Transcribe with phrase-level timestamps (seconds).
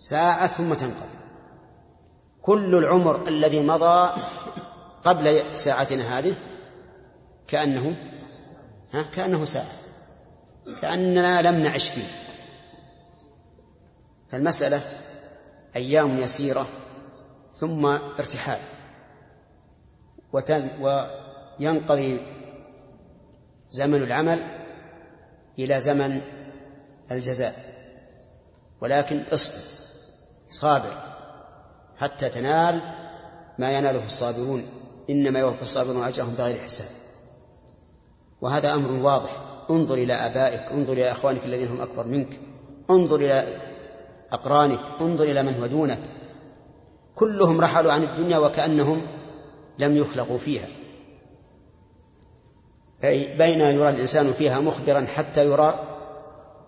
[0.00, 1.18] ساعة ثم تنقضي.
[2.42, 4.20] كل العمر الذي مضى
[5.04, 6.34] قبل ساعتنا هذه
[7.48, 7.96] كأنه
[8.92, 9.72] ها كأنه ساعة
[10.82, 12.06] كأننا لم نعش فيه.
[14.30, 14.82] فالمسألة
[15.76, 16.66] أيام يسيرة
[17.54, 18.58] ثم ارتحال.
[20.80, 22.20] وينقضي
[23.70, 24.38] زمن العمل
[25.58, 26.20] إلى زمن
[27.10, 27.54] الجزاء.
[28.80, 29.79] ولكن اصبر.
[30.50, 30.92] صابر
[31.98, 32.80] حتى تنال
[33.58, 34.62] ما يناله الصابرون.
[35.10, 36.88] إنما يوفى الصابرون أجرهم بغير حساب.
[38.40, 39.30] وهذا أمر واضح.
[39.70, 42.40] انظر إلى آبائك انظر إلى أخوانك الذين هم أكبر منك.
[42.90, 43.44] انظر إلى
[44.32, 46.00] أقرانك انظر إلى من هو دونك.
[47.14, 49.02] كلهم رحلوا عن الدنيا وكأنهم
[49.78, 50.66] لم يخلقوا فيها.
[53.38, 55.74] بين يرى الإنسان فيها مخبرا حتى يرى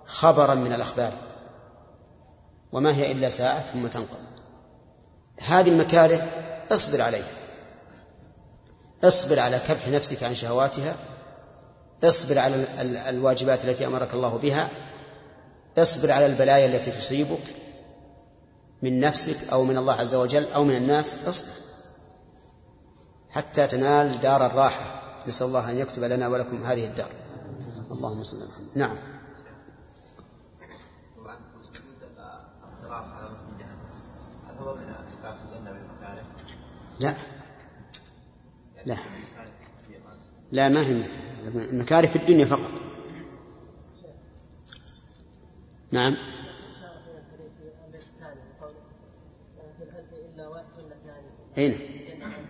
[0.07, 1.13] خبرا من الأخبار.
[2.73, 4.33] وما هي إلا ساعة ثم تنقضي
[5.41, 6.29] هذه المكاره
[6.73, 7.33] اصبر عليها.
[9.05, 10.97] اصبر على كبح نفسك عن شهواتها.
[12.05, 12.65] اصبر على
[13.09, 14.71] الواجبات التي أمرك الله بها.
[15.79, 17.57] اصبر على البلايا التي تصيبك
[18.83, 21.17] من نفسك أو من الله عز وجل أو من الناس.
[21.27, 21.53] اصبر.
[23.31, 25.03] حتى تنال دار الراحة.
[25.27, 27.11] نسأل الله أن يكتب لنا ولكم هذه الدار.
[27.91, 28.79] اللهم صل على محمد.
[28.79, 29.12] نعم.
[37.03, 37.15] لا.
[38.87, 38.97] لا.
[40.53, 41.03] لا ما هي
[41.45, 42.83] المكاره في الدنيا فقط.
[45.93, 46.17] نعم.
[51.59, 51.75] أين
[52.21, 52.47] نعم.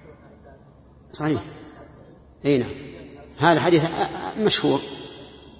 [1.12, 1.41] صحيح.
[2.44, 2.70] أي نعم.
[3.39, 3.91] هذا حديث
[4.39, 4.81] مشهور.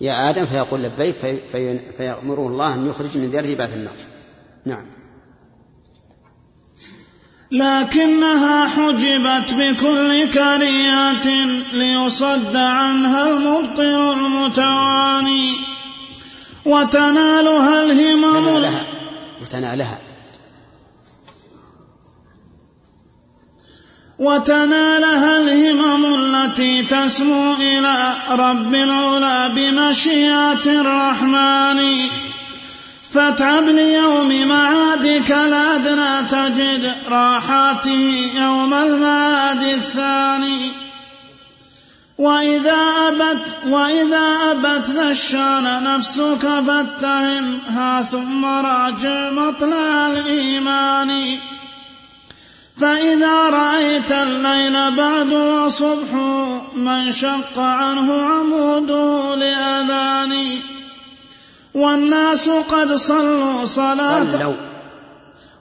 [0.01, 3.95] يا آدم فيقول لبيك في في فيأمره الله أن يخرج من ذريته بعد النار.
[4.65, 5.02] نعم.
[7.53, 11.27] لكنها حجبت بكل كريات
[11.73, 15.53] ليصد عنها المبطل المتواني.
[16.65, 18.47] وتنالها الهمم.
[18.47, 18.85] وتنالها
[19.43, 19.99] وتنالها.
[24.19, 32.09] وتنالها الهمم التي تسمو إلى رب العلا بمشيئة الرحمن.
[33.15, 40.73] فاتعب ليوم معادك الأدنى تجد راحاته يوم المعاد الثاني.
[42.19, 42.79] وإذا
[43.09, 51.39] أبت وإذا أبت ذا الشان نفسك فاتهمها ثم راجع مطلع الإيمان.
[52.81, 56.13] فإذا رأيت الليل بعد وصبح
[56.77, 59.32] من شق عنه عموده
[61.93, 64.33] والناس قد صلوا صلاة.
[64.33, 64.55] صلوا.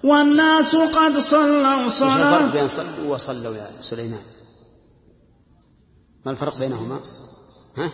[0.03, 4.24] والناس قد صلوا صلاة وش الفرق بين صلوا وصلوا يا سليمان؟
[6.25, 7.00] ما الفرق بينهما؟
[7.78, 7.92] ها؟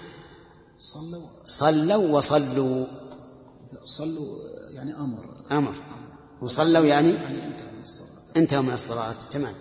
[0.78, 1.28] صلوا.
[1.46, 2.86] صلوا وصلوا.
[3.84, 4.38] صلوا
[4.69, 5.46] يعني أمر.
[5.52, 5.74] أمر.
[6.42, 8.38] وصلوا يعني؟ يعني انتهوا من الصلاة.
[8.38, 9.56] انتهوا من الصلاة تمام.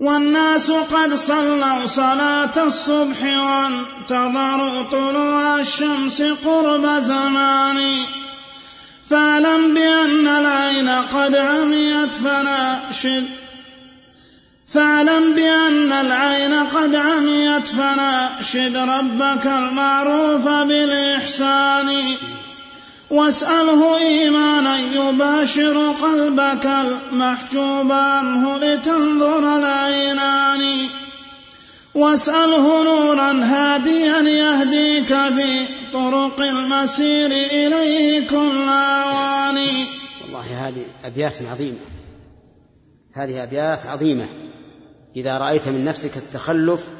[0.00, 8.04] والناس قد صلوا صلاة الصبح وانتظروا طلوع الشمس قرب زمان.
[9.10, 13.24] فاعلم بأن العين قد عميت فناشد
[14.68, 22.16] فاعلم بأن العين قد عميت فناشد ربك المعروف بالإحسان.
[23.10, 30.88] واسأله إيمانا يباشر قلبك المحجوب عنه لتنظر العينان.
[31.94, 39.86] واسأله نورا هاديا يهديك في طرق المسير إليه كل أواني
[40.22, 41.78] والله هذه أبيات عظيمة.
[43.14, 44.26] هذه أبيات عظيمة.
[45.16, 46.90] إذا رأيت من نفسك التخلف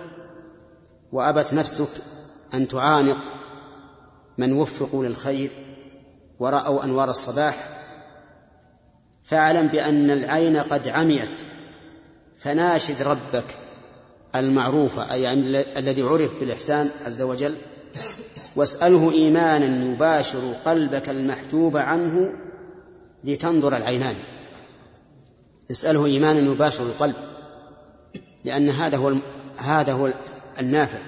[1.12, 1.88] وأبت نفسك
[2.54, 3.18] أن تعانق
[4.38, 5.50] من وفقوا للخير
[6.40, 7.68] ورأوا أنوار الصباح
[9.24, 11.42] فاعلم بأن العين قد عميت.
[12.38, 13.44] فناشد ربك
[14.36, 17.54] المعروف أي يعني الذي عرف بالإحسان عز وجل.
[18.56, 22.32] واسأله إيمانا يباشر قلبك المحجوب عنه
[23.24, 24.16] لتنظر العينان.
[25.70, 27.14] اسأله إيمانا يباشر القلب
[28.44, 29.14] لأن هذا هو
[29.58, 30.12] هذا هو
[30.60, 30.98] النافع.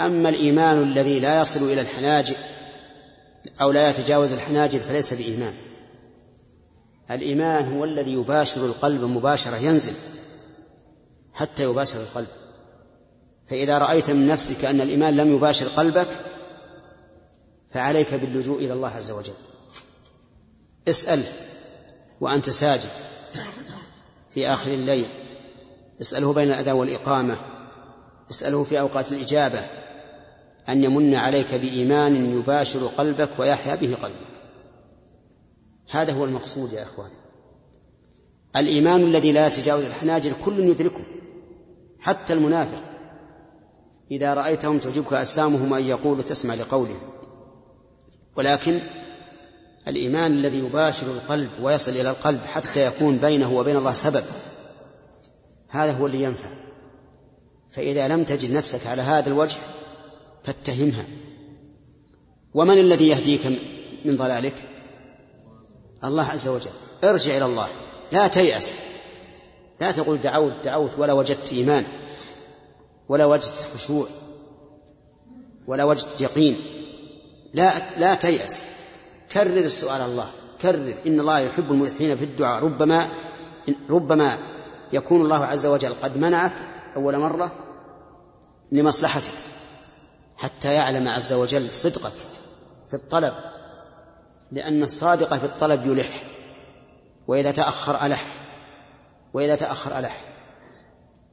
[0.00, 2.36] أما الإيمان الذي لا يصل إلى الحناجر
[3.60, 5.54] أو لا يتجاوز الحناجر فليس بإيمان.
[7.10, 9.92] الإيمان هو الذي يباشر القلب مباشرة ينزل
[11.32, 12.28] حتى يباشر القلب.
[13.46, 16.08] فإذا رأيت من نفسك أن الإيمان لم يباشر قلبك
[17.70, 19.34] فعليك باللجوء إلى الله عز وجل.
[20.88, 21.26] اسأله
[22.20, 22.90] وأنت ساجد
[24.34, 25.06] في آخر الليل.
[26.00, 27.36] اسأله بين الأذان والإقامة.
[28.30, 29.66] اسأله في أوقات الإجابة.
[30.68, 34.34] أن يمن عليك بإيمان يباشر قلبك ويحيا به قلبك.
[35.90, 37.10] هذا هو المقصود يا إخوان.
[38.56, 41.04] الإيمان الذي لا يتجاوز الحناجر كل يدركه
[42.00, 42.82] حتى المنافق.
[44.10, 47.00] إذا رأيتهم تعجبك أجسامهم أن يقول تسمع لقولهم
[48.36, 48.80] ولكن
[49.88, 54.24] الإيمان الذي يباشر القلب ويصل إلى القلب حتى يكون بينه وبين الله سبب
[55.68, 56.50] هذا هو اللي ينفع.
[57.70, 59.56] فإذا لم تجد نفسك على هذا الوجه
[60.44, 61.04] فاتهمها.
[62.54, 63.46] ومن الذي يهديك
[64.04, 64.68] من ضلالك؟
[66.04, 66.70] الله عز وجل.
[67.04, 67.68] ارجع إلى الله.
[68.12, 68.74] لا تيأس.
[69.80, 71.84] لا تقول دعوت دعوت ولا وجدت إيمان
[73.08, 74.06] ولا وجدت خشوع
[75.66, 76.56] ولا وجدت يقين.
[77.54, 78.62] لا لا تيأس.
[79.32, 80.30] كرر السؤال الله.
[80.62, 80.94] كرر.
[81.06, 82.64] إن الله يحب الملحين في الدعاء.
[82.64, 83.08] ربما
[83.90, 84.38] ربما
[84.92, 86.52] يكون الله عز وجل قد منعك
[86.96, 87.52] أول مرة
[88.72, 89.53] لمصلحتك.
[90.44, 92.12] حتى يعلم عز وجل صدقك
[92.88, 93.34] في الطلب
[94.52, 96.22] لأن الصادق في الطلب يلح
[97.26, 98.24] وإذا تأخر ألح
[99.34, 100.24] وإذا تأخر ألح.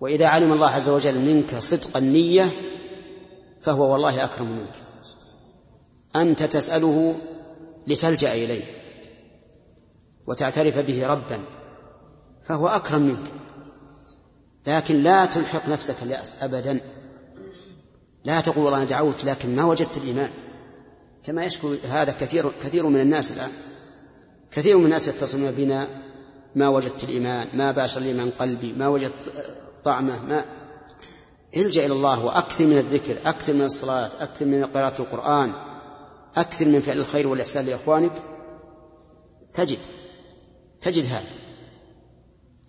[0.02, 2.52] وإذا علم الله عز وجل منك صدق النية
[3.62, 4.84] فهو والله أكرم منك.
[6.16, 7.16] أنت تسأله
[7.88, 8.64] لتلجأ إليه
[10.28, 11.46] وتعترف به ربا
[12.44, 13.32] فهو أكرم منك.
[14.68, 16.80] لكن لا تلحق نفسك اليأس أبدا.
[18.26, 20.32] لا تقول والله أنا دعوت لكن ما وجدت الإيمان.
[21.24, 23.52] كما يشكو هذا كثير كثير من الناس الآن
[24.52, 25.88] كثير من الناس يتصلون بنا.
[26.56, 29.34] ما وجدت الإيمان ما باشر الإيمان قلبي ما وجدت
[29.84, 30.46] طعمه ما.
[31.58, 35.54] الجأ إلى الله وأكثر من الذكر أكثر من الصلاة أكثر من قراءة القرآن
[36.36, 38.12] أكثر من فعل الخير والإحسان لإخوانك.
[39.54, 39.80] تجد
[40.82, 41.30] تجد هذا.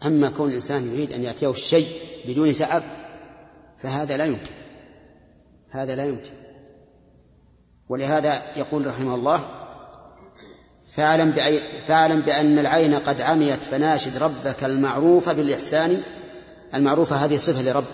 [0.07, 1.89] أما كون الإنسان يريد أن يأتيه الشيء
[2.29, 2.83] بدون تعب
[3.79, 4.62] فهذا لا يمكن.
[5.73, 6.33] هذا لا يمكن.
[7.89, 9.45] ولهذا يقول رحمه الله
[10.93, 11.33] فاعلم,
[11.87, 16.03] فاعلم بأن العين قد عميت فناشد ربك المعروف بالإحسان.
[16.75, 17.85] المعروفة هذه صفة لرب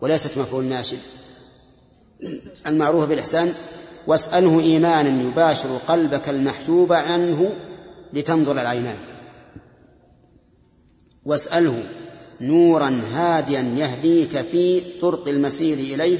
[0.00, 0.98] وليست مفعول ناشد.
[2.66, 3.52] المعروف بالإحسان
[4.06, 7.54] واسأله إيمانا يباشر قلبك المحجوب عنه
[8.12, 8.98] لتنظر العينان.
[11.24, 11.82] واسأله
[12.40, 16.18] نورا هاديا يهديك في طرق المسير إليه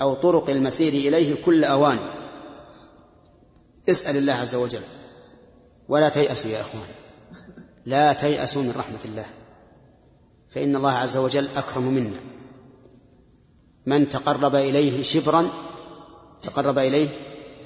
[0.00, 1.98] أو طرق المسير إليه كل أوان.
[3.88, 4.80] اسأل الله عز وجل.
[5.88, 6.82] ولا تيأسوا يا إخوان.
[7.86, 9.26] لا تيأسوا من رحمة الله.
[10.50, 12.20] فإن الله عز وجل أكرم منا.
[13.86, 15.48] من تقرب إليه شبرا
[16.42, 17.08] تقرب إليه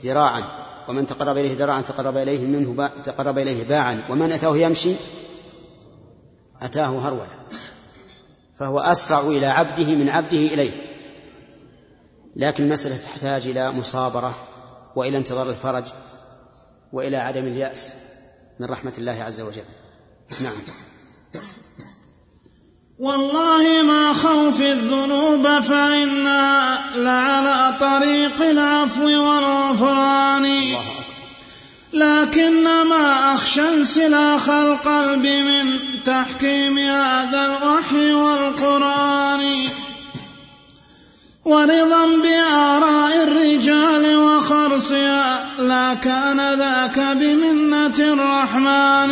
[0.04, 0.42] ذراعا.
[0.88, 2.88] ومن تقرب إليه ذراعا تقرب إليه منه با...
[3.02, 4.04] تقرب إليه باعا.
[4.10, 4.94] ومن أتاه يمشي؟
[6.62, 7.40] أتاه هرولا
[8.58, 10.89] فهو أسرع إلى عبده من عبده إليه.
[12.36, 14.34] لكن المسألة تحتاج إلى مصابرة
[14.96, 15.84] وإلى انتظار الفرج
[16.92, 17.92] وإلى عدم اليأس
[18.60, 19.62] من رحمة الله عز وجل.
[20.40, 20.52] نعم.
[22.98, 30.76] والله ما خوف الذنوب فإنها لعلى طريق العفو والغفران.
[31.92, 39.68] لكنما أخشى انسلاخ القلب من تحكيم هذا الوحي والقرآن.
[41.50, 49.10] ورضا بآراء الرجال وخرصها لا كان ذاك بمنة الرحمن.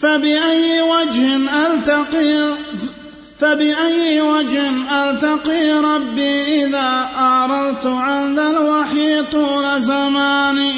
[0.00, 2.54] فبأي وجه ألتقي
[3.38, 10.74] فبأي وجه ألتقي ربي إذا أعرضت عن ذا الوحي طول زماني؟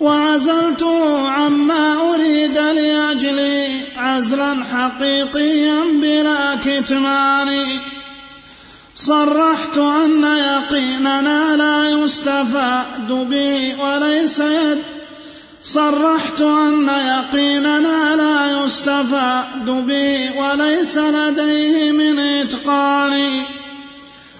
[0.00, 7.66] وعزلته عما أريد لأجلي عزلا حقيقيا بلا كتمان
[8.96, 14.78] صرحت أن يقيننا لا يستفاد به وليس يد.
[15.64, 23.42] صرحت أن يقيننا لا يستفاد به وليس لديه من إتقان.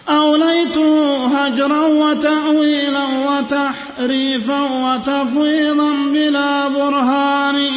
[0.08, 7.70] أوليته هجرا وتأويلا وتحريفا وتفويضا بلا برهان.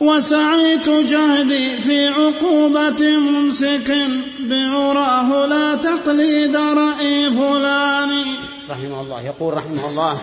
[0.00, 3.96] وسعيت جهدي في عقوبة ممسك
[4.50, 8.10] بعراه لا تقليد رأي فلان.
[8.70, 9.20] رحمه الله.
[9.20, 10.18] يقول رحمه الله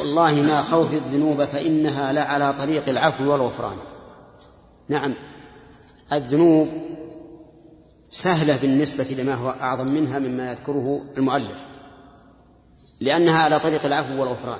[0.00, 3.76] والله ما خوف الذنوب فإنها لعلى طريق العفو والغفران.
[4.88, 5.14] نعم
[6.12, 6.68] الذنوب
[8.10, 11.64] سهلة بالنسبة لما هو أعظم منها مما يذكره المؤلف
[13.00, 14.58] لأنها على طريق العفو والغفران.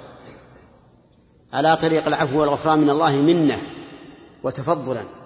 [1.53, 3.59] على طريق العفو والغفران من الله منة
[4.43, 5.20] وتفضلا.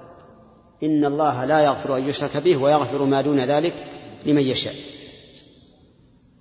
[0.85, 3.87] إن الله لا يغفر أن يشرك به ويغفر ما دون ذلك
[4.27, 4.75] لمن يشاء.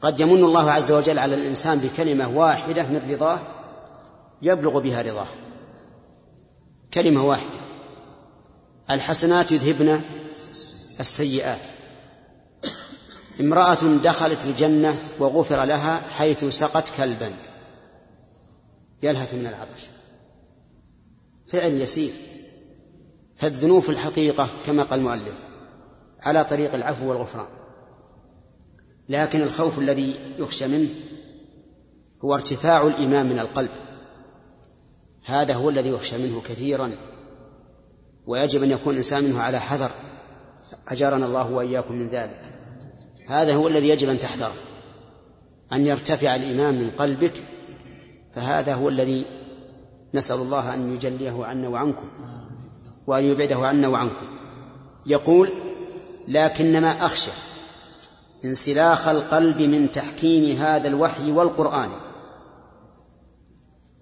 [0.02, 3.42] قد يمن الله عز وجل على الإنسان بكلمة واحدة من رضاه
[4.42, 5.28] يبلغ بها رضاه.
[6.94, 7.60] كلمة واحدة.
[8.90, 10.02] الحسنات يذهبن
[11.00, 11.62] السيئات.
[13.40, 17.32] امرأة دخلت الجنة وغفر لها حيث سقت كلبا.
[19.04, 19.82] يلهث من العطش.
[21.48, 22.14] فعل يسير.
[23.44, 25.46] فالذنوب في الحقيقة كما قال المؤلف
[26.22, 27.48] على طريق العفو والغفران.
[29.10, 30.90] لكن الخوف الذي يخشى منه
[32.26, 33.70] هو ارتفاع الإيمان من القلب.
[35.26, 36.92] هذا هو الذي يخشى منه كثيرا.
[38.28, 39.92] ويجب أن يكون الإنسان منه على حذر.
[40.88, 42.42] أجارنا الله وإياكم من ذلك.
[43.28, 44.54] هذا هو الذي يجب أن تحذره
[45.74, 47.44] أن يرتفع الإيمان من قلبك.
[48.34, 49.26] فهذا هو الذي
[50.14, 52.10] نسأل الله أن يجليه عنا وعنكم.
[53.08, 54.28] وأن يبعده عنا وعنكم.
[55.06, 55.50] يقول
[56.28, 57.32] لكنما أخشى
[58.46, 61.90] انسلاخ القلب من تحكيم هذا الوحي والقرآن.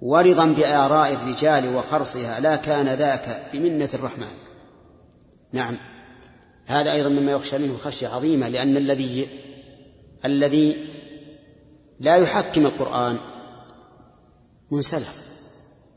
[0.01, 4.33] ورضا بآراء الرجال وخرصها لا كان ذاك بمنة الرحمن.
[5.51, 5.77] نعم.
[6.65, 9.27] هذا أيضا مما يخشى منه خشية عظيمة لأن الذي
[10.25, 10.87] الذي
[11.99, 13.17] لا يحكم القرآن
[14.71, 15.13] منسلخ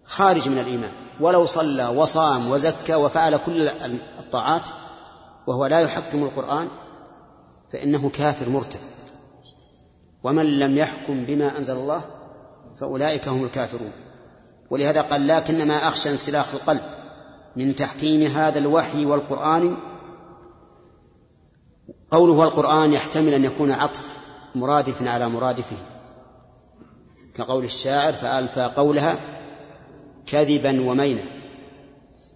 [0.04, 0.92] خارج من الإيمان.
[1.21, 3.68] ولو صلى وصام وزكى وفعل كل
[4.18, 4.68] الطاعات
[5.47, 6.68] وهو لا يحكم القرآن
[7.73, 8.80] فإنه كافر مرتد.
[10.25, 12.04] ومن لم يحكم بما أنزل الله
[12.80, 13.92] فأولئك هم الكافرون.
[14.71, 16.83] ولهذا قال لكنما أخشى انسلاخ القلب
[17.56, 19.76] من تحكيم هذا الوحي والقرآن.
[22.11, 24.18] قوله والقرآن يحتمل أن يكون عطف
[24.54, 25.76] مرادف على مرادفه.
[27.37, 29.18] كقول الشاعر فألفى قولها
[30.26, 31.23] كذبا ومينا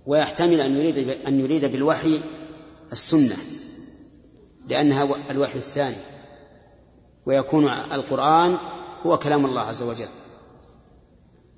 [0.07, 2.21] ويحتمل أن يريد أن يريد بالوحي
[2.92, 3.37] السنة
[4.68, 5.97] لأنها الوحي الثاني
[7.26, 8.57] ويكون القرآن
[9.07, 10.09] هو كلام الله عز وجل.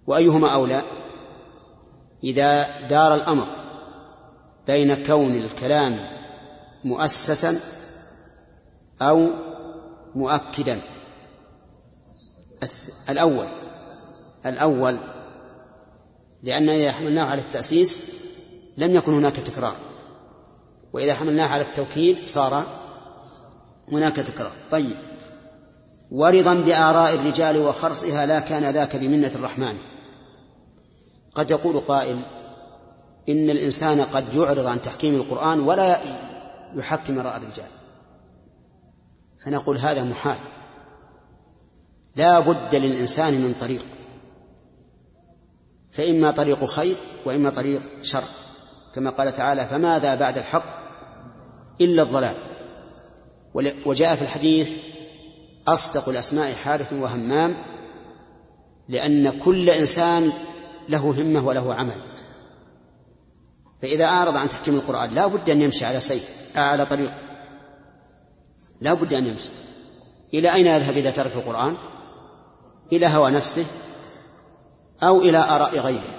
[0.06, 0.82] وأيهما أولى؟
[2.24, 3.46] إذا دار الأمر
[4.66, 5.98] بين كون الكلام
[6.84, 7.60] مؤسسا
[9.02, 9.28] أو
[10.14, 10.80] مؤكدا.
[13.08, 13.46] الأول
[14.46, 14.98] الأول
[16.42, 18.02] لأن إذا حملناه على التأسيس
[18.78, 19.76] لم يكن هناك تكرار.
[20.92, 22.66] وإذا حملناه على التوكيد صار
[23.92, 24.52] هناك تكرار.
[24.70, 24.96] طيب.
[26.10, 29.76] ورضا بآراء الرجال وخرصها لا كان ذاك بمنة الرحمن.
[31.34, 32.22] قد يقول قائل
[33.28, 35.98] إن الإنسان قد يعرض عن تحكيم القرآن ولا
[36.76, 37.68] يحكم آراء الرجال.
[39.44, 40.38] فنقول هذا محال.
[42.16, 43.84] لا بد للإنسان من طريق.
[45.92, 48.22] فإما طريق خير وإما طريق شر.
[48.94, 50.78] كما قال تعالى فماذا بعد الحق
[51.80, 52.34] إلا الضلال؟
[53.86, 54.72] وجاء في الحديث
[55.68, 57.56] أصدق الأسماء حارث وهمام
[58.88, 60.32] لأن كل إنسان
[60.88, 62.02] له همة وله عمل.
[63.82, 66.20] فإذا أعرض عن تحكيم القرآن لا بد أن يمشي على سير
[66.56, 67.12] على طريق.
[68.80, 69.48] لا بد أن يمشي.
[70.34, 71.74] إلى أين يذهب إذا ترك القرآن؟
[72.92, 73.64] إلى هوى نفسه
[75.02, 76.14] أو إلى آراء غيره.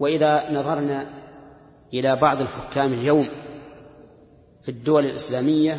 [0.00, 1.06] وإذا نظرنا
[1.94, 3.28] إلى بعض الحكام اليوم
[4.64, 5.78] في الدول الإسلامية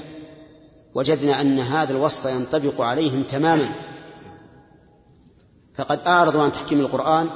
[0.96, 3.70] وجدنا أن هذا الوصف ينطبق عليهم تماما.
[5.76, 7.30] فقد أعرضوا عن تحكيم القرآن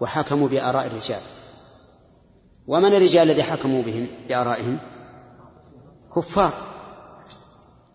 [0.00, 1.20] وحكموا بآراء الرجال.
[2.66, 4.78] ومن الرجال الذي حكموا بهم بآرائهم؟
[6.16, 6.52] كفار.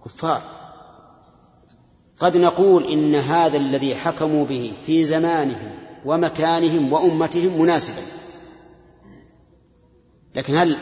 [0.06, 0.59] كفار.
[2.20, 5.72] قد نقول إن هذا الذي حكموا به في زمانهم
[6.06, 8.02] ومكانهم وأمتهم مناسبا.
[10.36, 10.78] لكن هل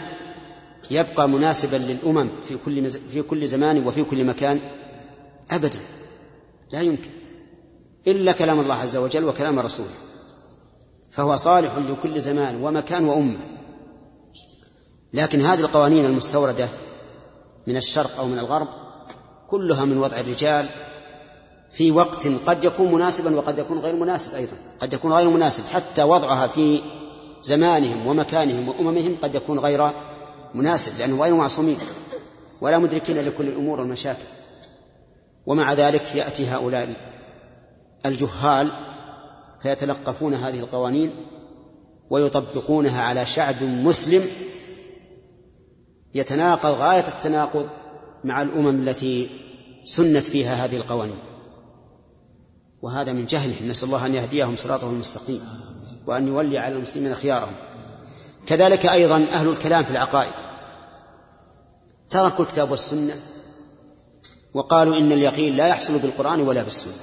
[0.92, 4.60] يبقى مناسبا للأمم في كل في كل زمان وفي كل مكان؟
[5.52, 5.80] أبدا.
[6.72, 7.10] لا يمكن.
[8.08, 9.90] إلا كلام الله عز وجل وكلام رسوله.
[11.12, 13.40] فهو صالح لكل زمان ومكان وأمة.
[15.14, 16.70] لكن هذه القوانين المستوردة
[17.68, 18.68] من الشرق أو من الغرب
[19.50, 20.70] كلها من وضع الرجال
[21.72, 24.58] في وقت قد يكون مناسبا وقد يكون غير مناسب أيضا.
[24.80, 25.64] قد يكون غير مناسب.
[25.66, 26.82] حتى وضعها في
[27.42, 29.90] زمانهم ومكانهم وأممهم قد يكون غير
[30.54, 31.78] مناسب لأنهم غير معصومين.
[32.62, 34.24] ولا مدركين لكل الأمور والمشاكل.
[35.46, 36.96] ومع ذلك يأتي هؤلاء
[38.06, 38.72] الجهال
[39.64, 41.12] فيتلقفون هذه القوانين
[42.10, 44.24] ويطبقونها على شعب مسلم
[46.16, 47.70] يتناقض غاية التناقض
[48.24, 49.30] مع الأمم التي
[49.84, 51.18] سنت فيها هذه القوانين.
[52.82, 53.68] وهذا من جهلهم.
[53.68, 55.42] نسأل الله أن يهديهم صراطه المستقيم
[56.08, 57.54] وأن يولي على المسلمين خيارهم.
[58.48, 60.34] كذلك أيضا أهل الكلام في العقائد.
[62.10, 63.16] تركوا الكتاب والسنة
[64.54, 66.94] وقالوا إن اليقين لا يحصل بالقرآن ولا بالسنة.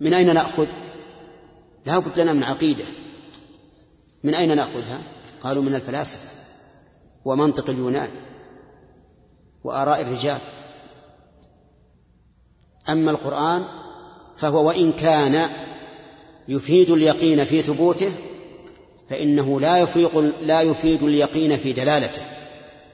[0.00, 0.66] من أين نأخذ؟
[1.86, 2.84] لا بد لنا من عقيدة.
[4.24, 4.98] من أين نأخذها؟
[5.42, 6.30] قالوا من الفلاسفة
[7.24, 8.10] ومنطق اليونان
[9.64, 10.38] وآراء الرجال.
[12.90, 13.64] أما القرآن
[14.36, 15.50] فهو وإن كان
[16.48, 18.12] يفيد اليقين في ثبوته
[19.10, 22.22] فإنه لا يفيق لا يفيد اليقين في دلالته.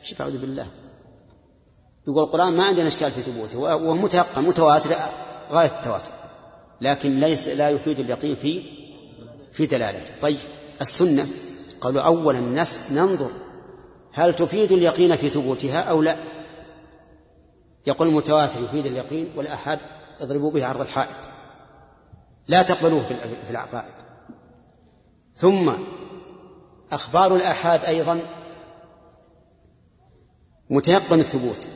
[0.02, 0.66] شوف أعوذ بالله؟
[2.08, 4.90] يقول القرآن ما عندنا إشكال في ثبوته وهو متيقن متواتر
[5.52, 6.12] غاية التواتر
[6.80, 8.62] لكن ليس لا يفيد اليقين في
[9.52, 10.12] في دلالته.
[10.22, 10.36] طيب
[10.80, 11.26] السنة
[11.80, 12.40] قالوا أولا
[12.90, 13.30] ننظر
[14.12, 16.16] هل تفيد اليقين في ثبوتها أو لا.
[17.86, 19.78] يقول المتواتر يفيد اليقين والأحد
[20.20, 21.28] اضربوا به عرض الحائط.
[22.48, 23.94] لا تقبلوه في العقائد.
[25.34, 25.72] ثم
[26.92, 28.20] أخبار الآحاد أيضا
[30.70, 31.66] متيقن الثبوت.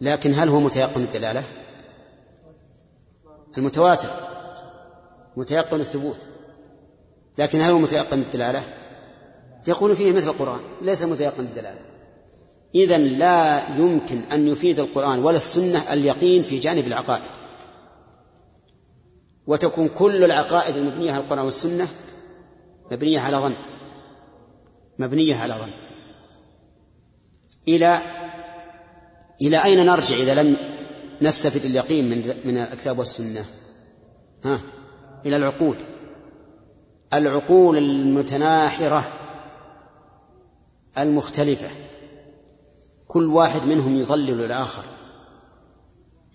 [0.00, 1.42] لكن هل هو متيقن الدلالة؟
[3.58, 4.08] المتواتر
[5.36, 6.28] متيقن الثبوت.
[7.38, 8.62] لكن هل هو متيقن الدلالة؟
[9.66, 11.87] يقول فيه مثل القرآن ليس متيقن الدلالة.
[12.74, 17.30] إذا لا يمكن أن يفيد القرآن ولا السنة اليقين في جانب العقائد.
[19.46, 21.88] وتكون كل العقائد المبنية على القرآن والسنة
[22.90, 23.54] مبنية على ظن.
[24.98, 25.72] مبنية على ظن.
[27.68, 27.98] إلى
[29.42, 30.56] إلى أين نرجع إذا لم
[31.22, 33.44] نستفد اليقين من من الكتاب والسنة؟
[34.44, 34.60] ها؟
[35.26, 35.76] إلى العقول.
[37.14, 39.04] العقول المتناحرة
[40.98, 41.68] المختلفة.
[43.08, 44.82] كل واحد منهم يضلل الآخر.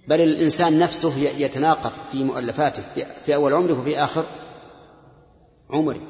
[0.08, 2.84] بل الإنسان نفسه يتناقض في مؤلفاته
[3.26, 4.24] في أول عمره وفي آخر
[5.70, 6.08] عمره.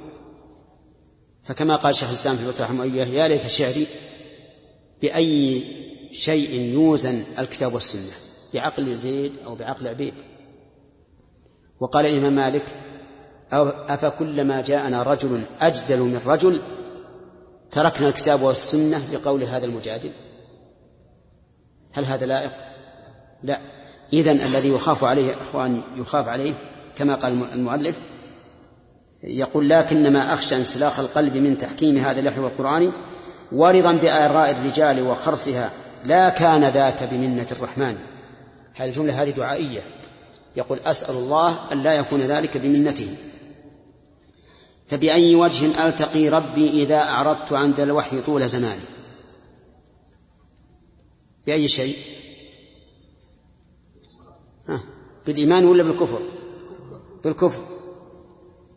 [1.44, 3.88] فكما قال شيخ الإسلام في فتح رحمه يا ليت شعري
[5.02, 5.64] بأي
[6.12, 8.14] شيء يوزن الكتاب والسنة
[8.54, 10.14] بعقل زيد أو بعقل عبيد.
[11.80, 12.66] وقال الإمام مالك
[13.90, 16.62] أفكلما جاءنا رجل أجدل من رجل
[17.72, 20.12] تركنا الكتاب والسنة لقول هذا المجادل؟
[21.94, 22.52] هل هذا لائق؟
[23.44, 23.60] لا.
[24.14, 26.54] إذا الذي يخاف عليه أخوان يخاف عليه
[26.96, 27.96] كما قال المؤلف
[29.24, 32.90] يقول لكنما أخشى انسلاخ القلب من تحكيم هذا اللحو القرآني
[33.52, 35.70] ورضا بآراء الرجال وخرصها
[36.06, 37.98] لا كان ذاك بمنة الرحمن.
[38.74, 39.82] هذه الجملة هذه دعائية.
[40.56, 43.16] يقول أسأل الله أن لا يكون ذلك بمنته.
[44.88, 48.82] فبأي وجه ألتقي ربي إذا أعرضت عن ذا الوحي طول زماني
[51.48, 51.96] بأي شيء؟
[54.68, 54.84] ها
[55.28, 56.20] بالإيمان ولا بالكفر؟
[57.24, 57.62] بالكفر.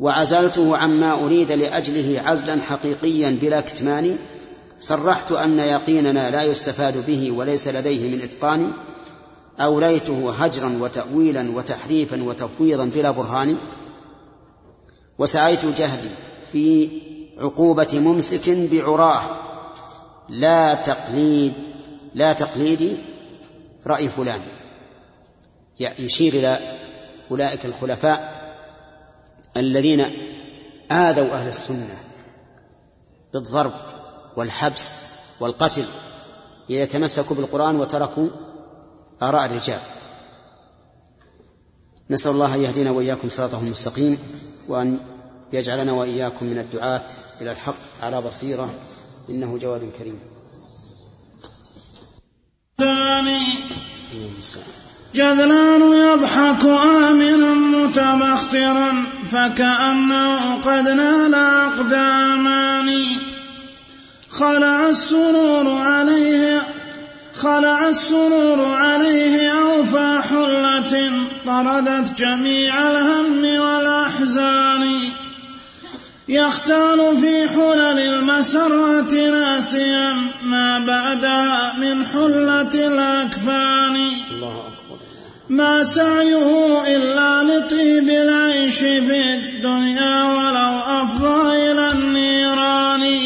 [0.00, 4.18] وعزلته عما أريد لأجله عزلا حقيقيا بلا كتمان.
[4.80, 8.72] صرحت أن يقيننا لا يستفاد به وليس لديه من إتقان.
[9.60, 13.56] أوليته هجرا وتأويلا وتحريفا وتفويضا بلا برهان.
[15.18, 16.10] وسعيت جهدي
[16.52, 16.88] في
[17.38, 19.22] عقوبة ممسك بعراه.
[20.28, 21.52] لا تقليد
[22.16, 22.96] لا تقليدي
[23.86, 24.40] رأي فلان.
[25.80, 26.58] يشير إلى
[27.30, 28.36] أولئك الخلفاء
[29.56, 30.00] الذين
[30.90, 31.98] آذوا أهل السنة
[33.32, 33.72] بالضرب
[34.36, 34.92] والحبس
[35.40, 35.84] والقتل
[36.70, 38.28] إذا تمسكوا بالقرآن وتركوا
[39.22, 39.80] آراء الرجال.
[42.10, 44.18] نسأل الله أن يهدينا وإياكم صراطه المستقيم
[44.68, 45.00] وأن
[45.52, 47.08] يجعلنا وإياكم من الدعاة
[47.40, 48.74] إلى الحق على بصيرة
[49.28, 50.35] إنه جواد كريم.
[55.14, 63.16] جذلان يضحك آمنا متبخترا فكأنه قد نال أقدامان
[64.30, 66.62] خلع السرور عليه
[67.36, 71.12] خلع السرور عليه أوفى حلة
[71.46, 75.00] طردت جميع الهم والأحزان.
[76.28, 83.96] يختال في حلل المسرة ناسيا ما بعدها من حلة الأكفان.
[84.30, 84.98] الله أكبر.
[85.48, 93.20] ما سعيه إلا لطيب العيش في الدنيا ولو أفضى إلى النيران.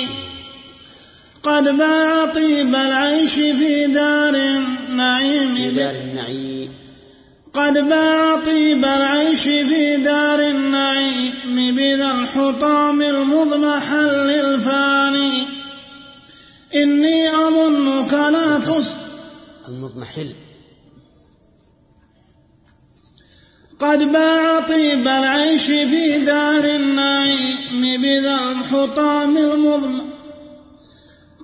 [1.43, 6.50] قد باع طيب العيش في دار النعيم في دار النعيم.
[7.53, 15.47] قد باع طيب العيش في دار النعيم بذا الحطام المضمحل الفاني
[16.75, 18.95] إني أظنك لا تص
[19.69, 20.33] المضمحل.
[23.79, 30.10] قد باع طيب العيش في دار النعيم بذا الحطام المضمحل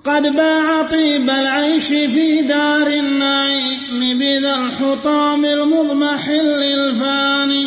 [0.07, 7.65] قد باع طيب العيش في دار النعيم بذا الحطام المضمحل الفاني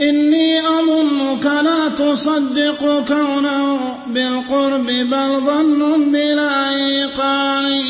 [0.00, 7.84] إني أظنك لا تصدق كونه بالقرب بل ظن بلا إيقان.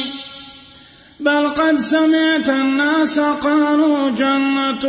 [1.20, 4.84] بل قد سمعت الناس قالوا جنة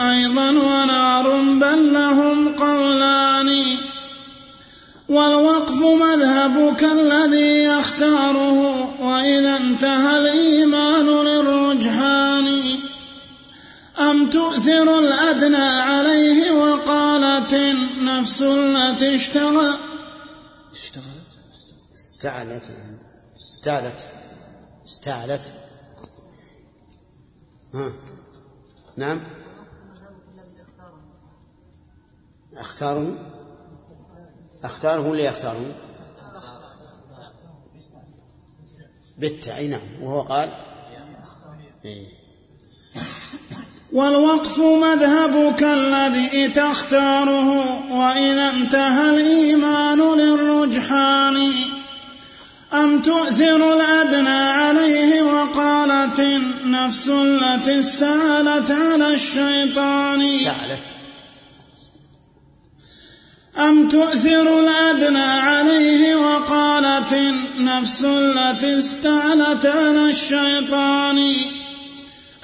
[0.00, 3.64] أيضا ونار بل لهم قولان.
[5.12, 8.60] والوقف مذهبك الذي يختاره
[9.02, 12.62] وإذا انتهى الإيمان للرجحان.
[13.98, 19.76] أم تؤثر الأدنى عليه وقالت النفس التي اشتغل؟
[20.72, 21.38] اشتغلت؟
[21.94, 22.70] استعلت.
[23.40, 24.08] استعلت.
[24.86, 25.52] استعلت.
[27.74, 27.92] ها.
[28.96, 29.22] نعم.
[32.56, 33.41] اختاره
[34.64, 35.74] اختاره ولا يختاره
[39.18, 40.48] بالتاء أي نعم وهو قال
[41.84, 42.06] إيه.
[43.92, 47.48] والوقف مذهبك الذي تختاره
[47.92, 51.52] وإذا انتهى الإيمان للرجحان.
[52.72, 61.01] أم تؤثر الأدنى عليه وقالت النفس التي استعلت على الشيطان؟ استعلت.
[63.58, 71.34] أم تؤثر الأدنى عليه وقالت النفس التي استعلت على الشيطان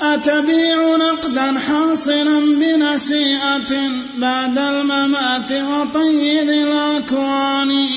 [0.00, 7.88] أتبيع نقدا حاصلا بنسيئة بعد الممات وطيد الأكوان؟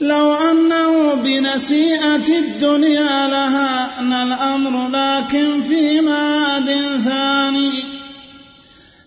[0.00, 7.97] لو أنه بنسيئة الدنيا لهان الأمر لكن في ماد ثاني.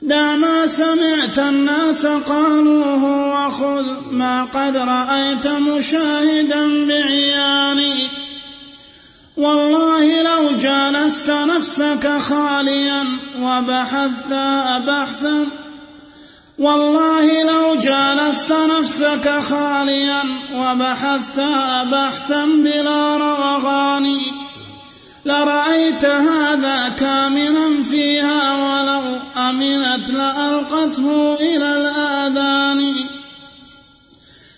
[0.02, 3.04] دع ما سمعت الناس قالوه
[3.48, 8.10] وخذ ما قد رأيت مشاهدا بعياني.
[9.38, 13.06] والله لو جالست نفسك خاليا
[13.40, 14.34] وبحثت
[14.88, 15.48] بحثا
[16.60, 21.40] والله لو جالست نفسك خاليا وبحثت
[21.92, 24.18] بحثا بلا روغان
[25.26, 32.96] لرأيت هذا كامنا فيها ولو أمنت لألقته إلى الآذان.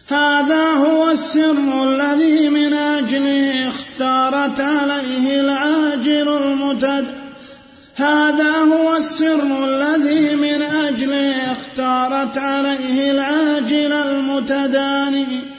[0.08, 7.08] هذا هو السر الذي من أجله اختارت عليه العاجل المتد.
[7.96, 15.53] هذا هو السر الذي من أجله اختارت عليه العاجل المتداني.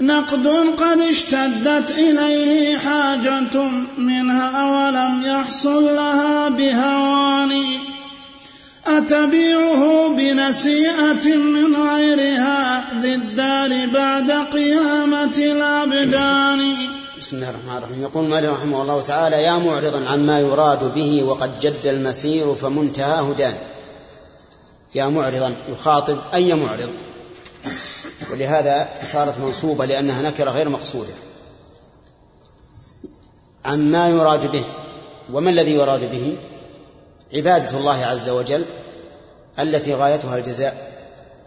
[0.00, 7.64] نقد قد اشتدت إليه حاجة منها ولم يحصل لها بهوان.
[8.86, 16.76] أتبيعه بنسيئة من غيرها ذي الدار بعد قيامة الأبدان.
[17.18, 18.02] بسم الله الرحمن الرحيم.
[18.02, 23.54] يقول مالك رحمه الله تعالى يا معرضا عما يراد به وقد جد المسير فمنتهاه دان
[24.94, 26.90] يا معرضا يخاطب أي معرض؟
[28.32, 31.12] ولهذا صارت منصوبة لأنها نكرة غير مقصودة.
[33.64, 34.64] عما يراد به
[35.32, 36.36] وما الذي يراد به؟
[37.34, 38.64] عبادة الله عز وجل
[39.58, 40.92] التي غايتها الجزاء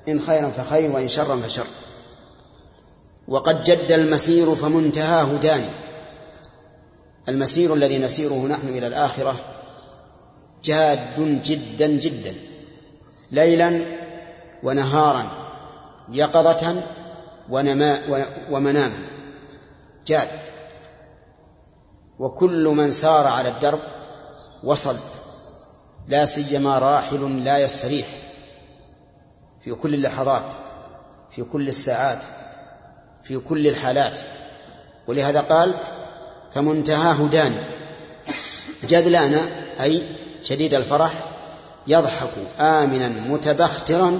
[0.07, 1.65] إن خيرا فخير وإن شرا فشر.
[3.27, 5.69] وقد جد المسير فمنتهاه دان
[7.29, 9.35] المسير الذي نسيره نحن إلى الآخرة
[10.63, 12.33] جاد جدا جدا
[13.31, 13.85] ليلا
[14.63, 15.42] ونهارا.
[16.09, 16.83] يقظة
[17.49, 18.01] ونما
[18.51, 18.99] ومناما.
[20.07, 20.27] جاد.
[22.19, 23.79] وكل من سار على الدرب
[24.63, 24.95] وصل.
[26.07, 28.07] لا سيما راحل لا يستريح.
[29.63, 30.53] في كل اللحظات
[31.31, 32.19] في كل الساعات
[33.23, 34.19] في كل الحالات.
[35.07, 35.73] ولهذا قال
[36.51, 37.63] فمنتهاه دان.
[38.83, 39.33] جذلان
[39.81, 41.13] أي شديد الفرح
[41.87, 44.19] يضحك آمنا متبخترا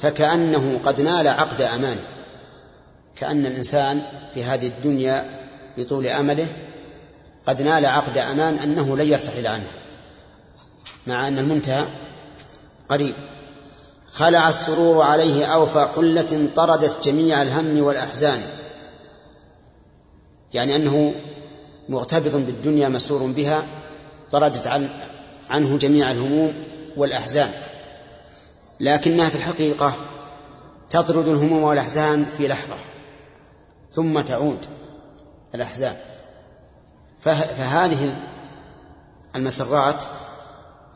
[0.00, 1.98] فكأنه قد نال عقد أمان
[3.16, 4.02] كأن الإنسان
[4.34, 5.24] في هذه الدنيا
[5.78, 6.48] بطول أمله
[7.46, 9.72] قد نال عقد أمان أنه لن يرتحل عنها
[11.06, 11.84] مع أن المنتهى
[12.88, 13.14] قريب.
[14.12, 18.40] خلع السرور عليه أوفى حلة طردت جميع الهم والأحزان.
[20.54, 21.14] يعني أنه
[21.88, 23.62] مغتبط بالدنيا مسرور بها
[24.30, 24.90] طردت عن
[25.50, 26.52] عنه جميع الهموم
[26.96, 27.50] والأحزان.
[28.80, 29.94] لكنها في الحقيقة
[30.90, 32.74] تطرد الهموم والأحزان في لحظة
[33.90, 34.66] ثم تعود
[35.54, 35.96] الأحزان.
[37.18, 38.16] فهذه
[39.36, 40.04] المسرات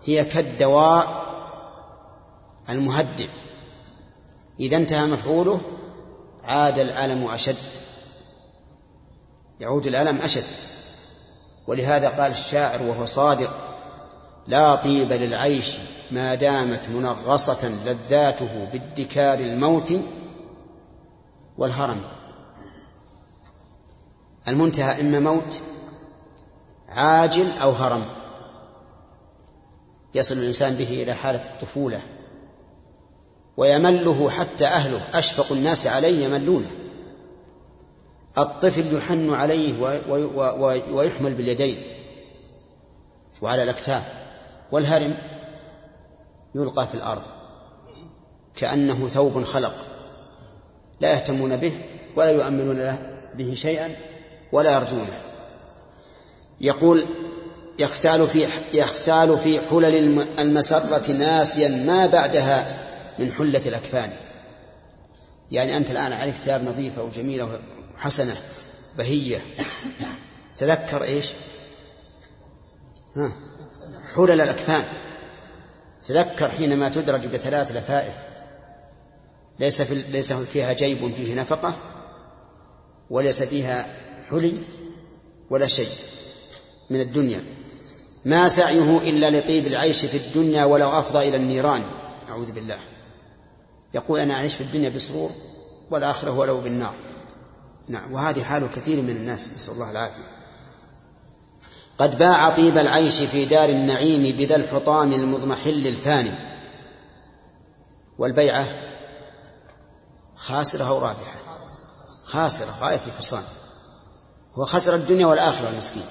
[0.05, 1.33] هي كالدواء
[2.71, 3.29] المهدئ.
[4.61, 5.61] إذا انتهى مفعوله
[6.45, 7.57] عاد الألم أشد
[9.61, 10.45] يعود الألم أشد.
[11.67, 13.72] ولهذا قال الشاعر وهو صادق
[14.47, 15.77] لا طيب للعيش
[16.11, 19.93] ما دامت منغصة لذاته بادكار الموت
[21.59, 22.01] والهرم.
[24.49, 25.61] المنتهى إما موت
[26.89, 28.05] عاجل أو هرم.
[30.15, 32.01] يصل الإنسان به إلى حالة الطفولة.
[33.57, 35.01] ويمله حتى أهله.
[35.15, 36.71] أشفق الناس عليه يملونه.
[38.39, 39.81] الطفل يحن عليه
[40.93, 41.83] ويحمل باليدين
[43.43, 44.22] وعلى الأكتاف.
[44.73, 45.15] والهرم
[46.55, 47.23] يلقى في الأرض.
[48.57, 49.75] كأنه ثوب خلق.
[51.01, 51.73] لا يهتمون به
[52.17, 52.99] ولا يؤملون له
[53.35, 53.97] به شيئا
[54.53, 55.21] ولا يرجونه
[56.61, 57.07] يقول
[57.79, 62.79] يختال في يختال في حلل المسرة ناسيا ما بعدها
[63.19, 64.11] من حلة الأكفان.
[65.51, 67.61] يعني أنت الآن عليك ثياب نظيفة وجميلة
[67.95, 68.37] وحسنة
[68.99, 69.39] بهية.
[70.57, 71.33] تذكر إيش؟
[73.17, 73.33] ها.
[74.15, 74.85] حلل الأكفان.
[76.03, 78.15] تذكر حينما تدرج بثلاث لفائف.
[79.59, 81.75] ليس في ليس فيها جيب فيه نفقة
[83.11, 83.87] وليس فيها
[84.31, 84.55] حلي
[85.51, 85.91] ولا شيء
[86.91, 87.45] من الدنيا.
[88.25, 91.83] ما سعيه إلا لطيب العيش في الدنيا ولو أفضى إلى النيران.
[92.29, 92.79] أعوذ بالله.
[93.95, 95.31] يقول أنا أعيش في الدنيا بسرور
[95.91, 96.95] والآخرة ولو بالنار.
[97.89, 100.42] نعم وهذه حال كثير من الناس نسأل الله العافية.
[101.99, 106.33] قد باع طيب العيش في دار النعيم بذا الحطام المضمحل الفاني.
[108.19, 108.67] والبيعة
[110.37, 111.43] خاسرة أو رابحة؟
[112.25, 113.43] خاسرة غاية الخسران
[114.55, 116.03] هو خسر الدنيا والآخرة المسكين.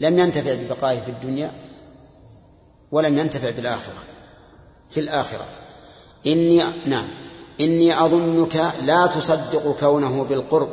[0.00, 1.52] لم ينتفع ببقائه في الدنيا
[2.92, 4.02] ولم ينتفع بالآخرة
[4.88, 5.44] في الآخرة.
[6.26, 7.08] إني نعم
[7.60, 10.68] إني أظنك لا تصدق كونه بالقرب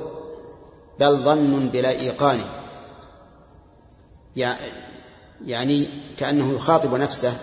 [1.00, 2.40] بل ظن بلا إيقان.
[5.46, 7.34] يعني كأنه يخاطب نفسه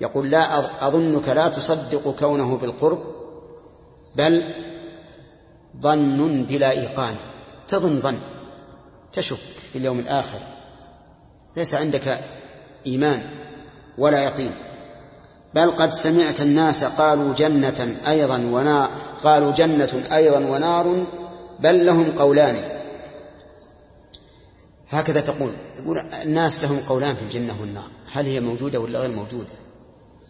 [0.00, 3.02] يقول لا أظنك لا تصدق كونه بالقرب
[4.16, 4.54] بل
[5.80, 7.14] ظن بلا إيقان.
[7.68, 8.18] تظن ظن
[9.12, 9.36] تشك
[9.72, 10.38] في اليوم الآخر.
[11.56, 12.18] ليس عندك
[12.86, 13.20] إيمان
[13.98, 14.52] ولا يقين.
[15.54, 18.90] بل قد سمعت الناس قالوا جنة أيضا ونار
[19.24, 21.04] قالوا جنة أيضا ونار
[21.60, 22.79] بل لهم قولان.
[24.90, 25.52] هكذا تقول.
[25.78, 27.88] يقول الناس لهم قولان في الجنة والنار.
[28.12, 29.48] هل هي موجودة ولا غير موجودة؟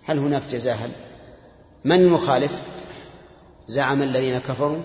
[0.05, 0.91] هل هناك جزاء؟ هل
[1.85, 2.63] من المخالف؟
[3.67, 4.79] زعم الذين كفروا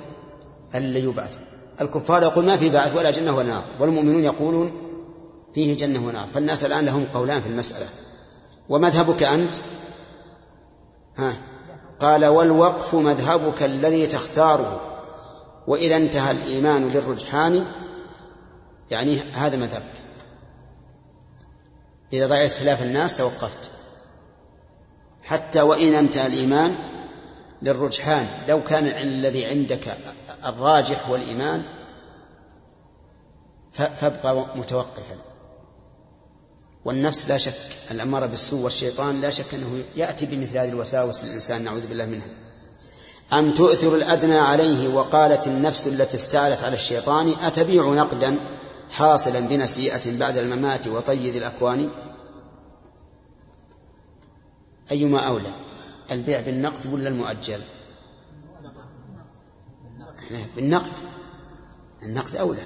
[0.75, 1.37] أن لا يبعث
[1.81, 3.63] الكفار يقول ما في بعث ولا جنة ولا نار.
[3.79, 4.71] والمؤمنون يقولون
[5.53, 6.27] فيه جنة ونار.
[6.33, 7.87] فالناس الآن لهم قولان في المسألة.
[8.69, 9.55] ومذهبك أنت؟
[11.17, 11.37] ها؟
[11.99, 14.81] قال والوقف مذهبك الذي تختاره.
[15.67, 17.65] وإذا انتهى الإيمان للرجحان
[18.91, 19.83] يعني هذا مذهبك
[22.13, 23.71] إذا رأيت خلاف الناس توقفت.
[25.23, 26.75] حتى وإن انتهى الإيمان
[27.61, 29.97] للرجحان لو كان الذي عندك
[30.45, 31.63] الراجح والإيمان
[33.73, 35.15] فابقى متوقفا.
[36.85, 37.53] والنفس لا شك
[37.91, 42.27] الأمارة بالسوء والشيطان لا شك أنه يأتي بمثل هذه الوساوس للإنسان نعوذ بالله منها.
[43.33, 48.39] أم تؤثر الأدنى عليه وقالت النفس التي استعلت على الشيطان أتبيع نقدا؟
[48.91, 51.89] حاصلا بنسيئة بعد الممات وطيد الأكوان.
[54.91, 55.53] أيما أولى
[56.11, 57.61] البيع بالنقد ولا المؤجل؟
[60.55, 60.91] بالنقد.
[62.03, 62.63] النقد أولى.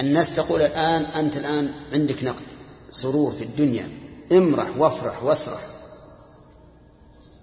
[0.00, 2.44] الناس تقول الآن أنت الآن عندك نقد
[2.90, 3.88] سرور في الدنيا.
[4.32, 5.60] امرح وافرح واسرح.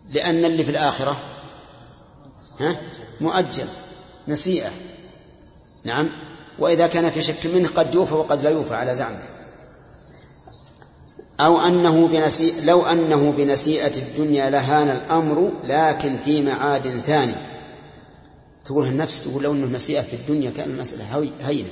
[0.09, 1.17] لأن اللي في الآخرة
[2.59, 2.81] ها؟
[3.21, 3.67] مؤجل
[4.27, 4.71] نسيئة.
[5.83, 6.09] نعم.
[6.59, 9.23] وإذا كان في شك منه قد يوفى وقد لا يوفى على زعمه.
[11.39, 17.33] أو أنه بنسي لو أنه بنسيئة الدنيا لهان الأمر لكن في معاد ثاني.
[18.65, 21.69] تقول النفس تقول لو أنه نسيئة في الدنيا كان المسألة هينة.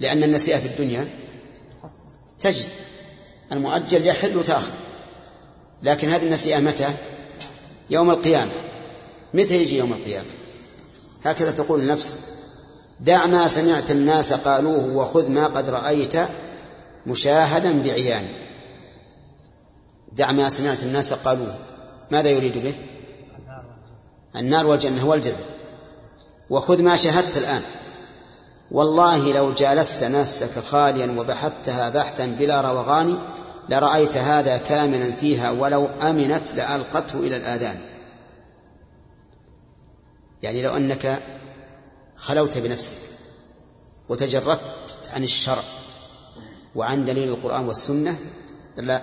[0.00, 1.08] لأن النسيئة في الدنيا
[2.40, 2.68] تجد
[3.52, 4.72] المؤجل يحل وتأخر.
[5.82, 6.88] لكن هذه النسيئة متى؟
[7.90, 8.52] يوم القيامة.
[9.34, 10.26] متى يجي يوم القيامة؟
[11.24, 12.18] هكذا تقول النفس.
[13.02, 16.14] دع ما سمعت الناس قالوه وخذ ما قد رأيت
[17.06, 18.28] مشاهدا بعيان
[20.12, 21.54] دع ما سمعت الناس قالوه.
[22.10, 22.74] ماذا يريد به؟
[24.36, 25.46] النار والجنة والجزاء.
[26.50, 27.62] وخذ ما شاهدت الآن.
[28.70, 33.18] والله لو جالست نفسك خاليا وبحثتها بحثا بلا روغان
[33.68, 37.78] لرأيت هذا كاملا فيها ولو أمنت لألقته إلى الآذان.
[40.42, 41.20] يعني لو أنك
[42.22, 42.96] خلوت بنفسك
[44.08, 45.62] وتجردت عن الشرع
[46.74, 48.18] وعن دليل القرآن والسنة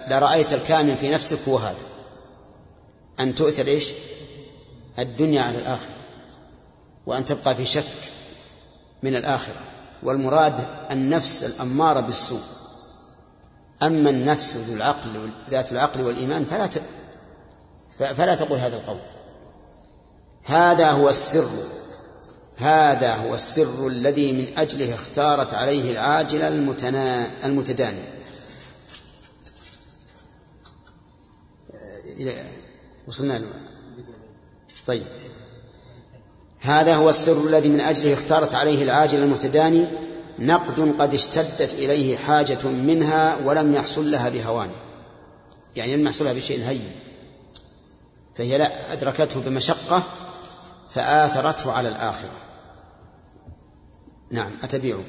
[0.09, 1.77] لرأيت الكامل في نفسك هو هذا.
[3.19, 3.91] أن تؤثر إيش؟
[4.99, 5.91] الدنيا على الآخرة
[7.05, 7.83] وأن تبقى في شك
[9.03, 9.61] من الآخرة.
[10.03, 12.41] والمراد النفس الأمارة بالسوء.
[13.83, 16.81] أما النفس ذو العقل ذات العقل والإيمان فلا ت...
[17.99, 18.99] فلا تقول هذا القول.
[20.45, 21.78] هذا هو السر.
[22.59, 27.31] هذا هو السر الذي من أجله اختارت عليه العاجل المتنا...
[27.43, 28.01] المتداني.
[33.07, 33.47] وصلنا له
[34.87, 35.07] طيب.
[36.59, 39.87] هذا هو السر الذي من أجله اختارت عليه العاجل المتداني.
[40.39, 44.69] نقد قد اشتدت إليه حاجة منها ولم يحصل لها بهوان.
[45.75, 46.91] يعني لم يحصل لها بشيء هين.
[48.35, 50.03] فهي لا أدركته بمشقة
[50.91, 52.48] فآثرته على الآخرة.
[54.31, 55.03] نعم أتبيعه.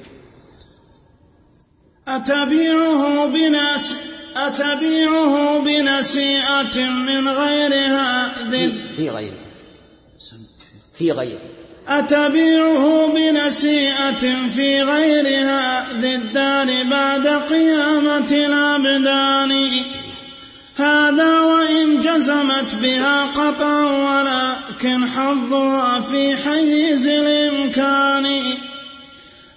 [2.09, 3.93] أتبيعه بناس
[4.37, 9.51] أتبيعه بنسيئة من غيرها ذي في غيرها
[10.95, 11.51] في غيرها
[11.89, 19.71] أتبيعه بنسيئة في غيرها ذي الدار بعد قيامة الأبدان.
[20.77, 28.45] هذا وإن جزمت بها قطعا ولكن حظها في حيز الإمكان.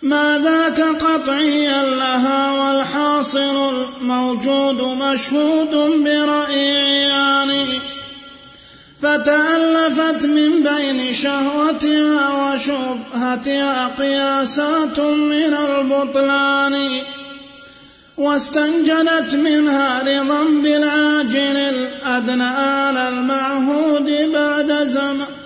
[0.04, 5.72] ما ذاك قطعيا لها والحاصل الموجود مشهود
[6.04, 7.80] برأي عيان
[9.02, 16.90] فتألفت من بين شهوتها وشبهتها قياسات من البطلان.
[18.18, 25.43] واستنجدت منها رضا بالعاجل الأدنى على المعهود بعد زمان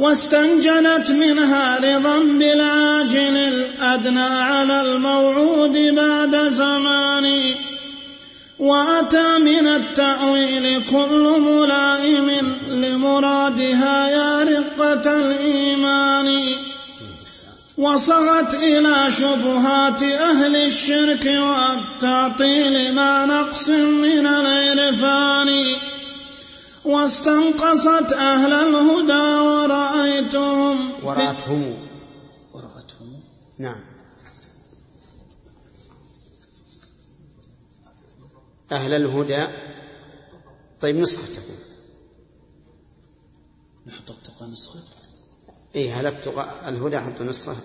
[0.00, 7.40] واستنجنت منها رضا بالعاجل الأدنى على الموعود بعد زمان.
[8.58, 16.42] وأتى من التأويل كل ملائم لمرادها يا رقة الإيمان.
[17.78, 25.64] وصغت إلى شبهات أهل الشرك والتعطيل مع نقص من العرفان.
[26.84, 31.04] واستنقصت أهل الهدى ورأيتهم.
[31.04, 31.88] ورأتهم.
[32.54, 33.22] ورأتهم.
[33.58, 33.84] نعم.
[38.72, 39.46] أهل الهدى.
[40.80, 41.56] طيب نسخة تكون
[43.86, 44.80] نحط التقى نسخة؟
[45.74, 47.56] إيه هل التقى الهدى حط نسخة؟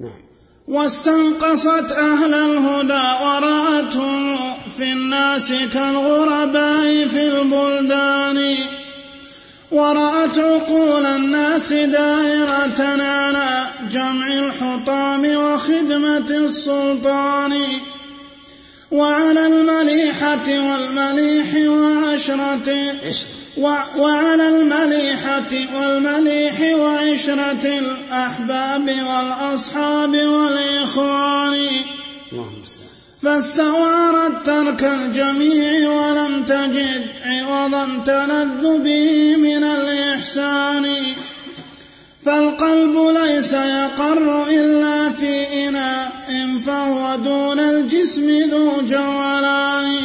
[0.00, 0.28] نعم.
[0.68, 4.36] واستنقصت أهل الهدى ورأتهم
[4.78, 8.56] في الناس كالغرباء في البلدان.
[9.70, 17.64] ورأت عقول الناس دائرة على جمع الحطام وخدمة السلطان.
[18.90, 22.68] وعلى المليحة والمليح وعشرة.
[23.96, 31.68] وعلى المليحة والمليح وعشرة الأحباب والأصحاب والإخوان.
[33.22, 40.86] فاستوارت ترك الجميع ولم تجد عوضا تلذ به من الإحسان.
[42.22, 50.02] فالقلب ليس يقر إلا في إناء فهو دون الجسم ذو جولان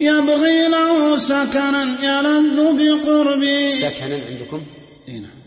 [0.00, 3.70] يبغي له سكنا يلذ بقربه.
[3.70, 4.62] سكنا عندكم؟
[5.08, 5.38] إي نعم.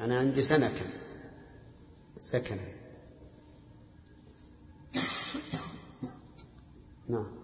[0.00, 0.86] أنا عندي سنكا
[2.16, 2.58] سكنا.
[7.08, 7.35] نعم.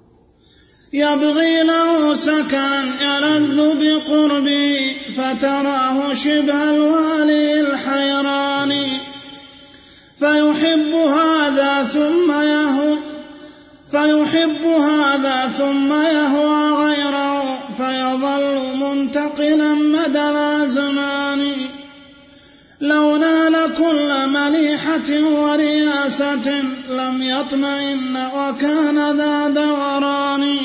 [0.93, 8.73] يبغي له سكنا يلذ بقربه فتراه شبه الوالي الحيران.
[10.19, 12.99] فيحب هذا ثم يهوى
[13.91, 17.45] فيحب هذا ثم يهوى غيره
[17.79, 21.53] فيظل منتقلا مدى الأزمان.
[22.81, 30.59] لو نال كل مليحة ورياسة لم يطمئن وكان ذا دوران.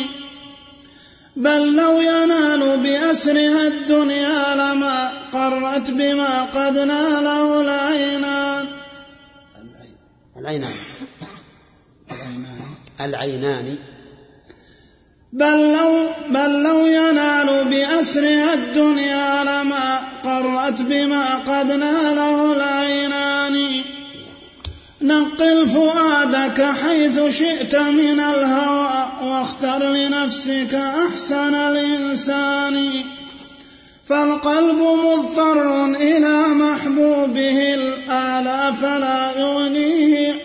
[1.38, 8.66] بل لو ينال بأسرها الدنيا لما قرت بما قد ناله العينان
[10.40, 10.72] العينان.
[13.02, 13.78] العينان.
[15.34, 23.84] بل لو, بل لو ينال بأسرها الدنيا لما قرت بما قد ناله العينان.
[25.08, 32.90] نقل فؤادك حيث شئت من الهوى واختر لنفسك أحسن الإنسان.
[34.10, 40.42] فالقلب مضطر إلى محبوبه الآلى فلا يغنيه.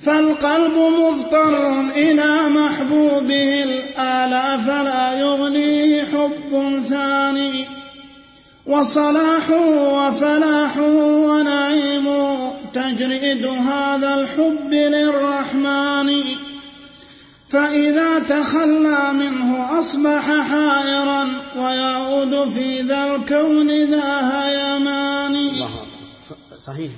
[0.00, 7.71] فالقلب مضطر إلى محبوبه الآلى فلا يغنيه حب ثاني.
[8.66, 10.78] وصلاح وفلاح
[11.28, 12.06] ونعيم
[12.72, 16.24] تجريد هذا الحب للرحمن.
[17.48, 25.50] فإذا تخلى منه أصبح حائرا ويعود في ذا الكون ذا هيمان.
[26.58, 26.90] صحيح.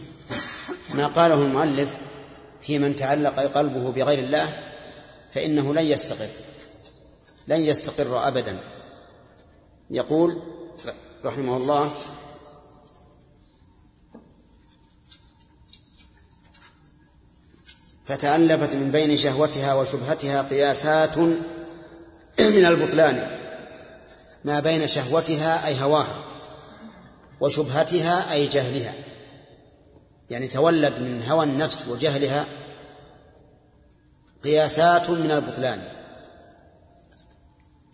[0.94, 1.96] ما قاله المؤلف
[2.62, 4.48] في من تعلق قلبه بغير الله
[5.34, 6.28] فإنه لن يستقر
[7.48, 8.56] لن يستقر أبدا.
[9.90, 10.38] يقول
[11.24, 11.92] رحمه الله.
[18.04, 21.18] فتألفت من بين شهوتها وشبهتها قياسات
[22.38, 23.38] من البطلان.
[24.44, 26.24] ما بين شهوتها أي هواها
[27.40, 28.94] وشبهتها أي جهلها.
[30.30, 32.46] يعني تولد من هوى النفس وجهلها
[34.44, 35.88] قياسات من البطلان.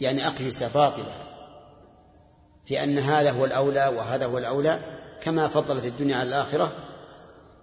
[0.00, 1.29] يعني أقيسة باطلة
[2.64, 4.80] في أن هذا هو الأولى وهذا هو الأولى
[5.20, 6.72] كما فضلت الدنيا على الآخرة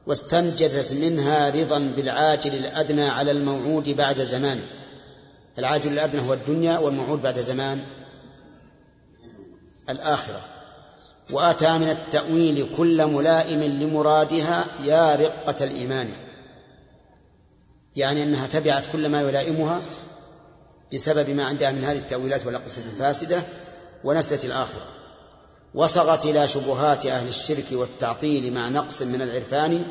[0.08, 4.62] واستنجدت منها رضا بالعاجل الأدنى على الموعود بعد زمان.
[5.60, 7.84] العاجل الأدنى هو الدنيا والموعود بعد زمان
[9.89, 10.41] الآخرة.
[11.32, 16.10] وأتى من التأويل كل ملائم لمرادها يا رقة الإيمان.
[17.95, 19.82] يعني أنها تبعت كل ما يلائمها
[20.93, 23.43] بسبب ما عندها من هذه التأويلات والأقصة الفاسدة
[24.04, 24.88] ونسلت الآخرة.
[25.74, 29.86] وصغت إلى شبهات أهل الشرك والتعطيل مع نقص من العرفان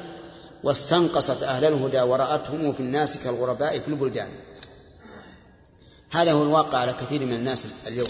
[0.65, 4.29] واستنقصت أهل الهدى ورأتهم في الناس كالغرباء في البلدان.
[6.11, 8.09] هذا هو الواقع على كثير من الناس اليوم.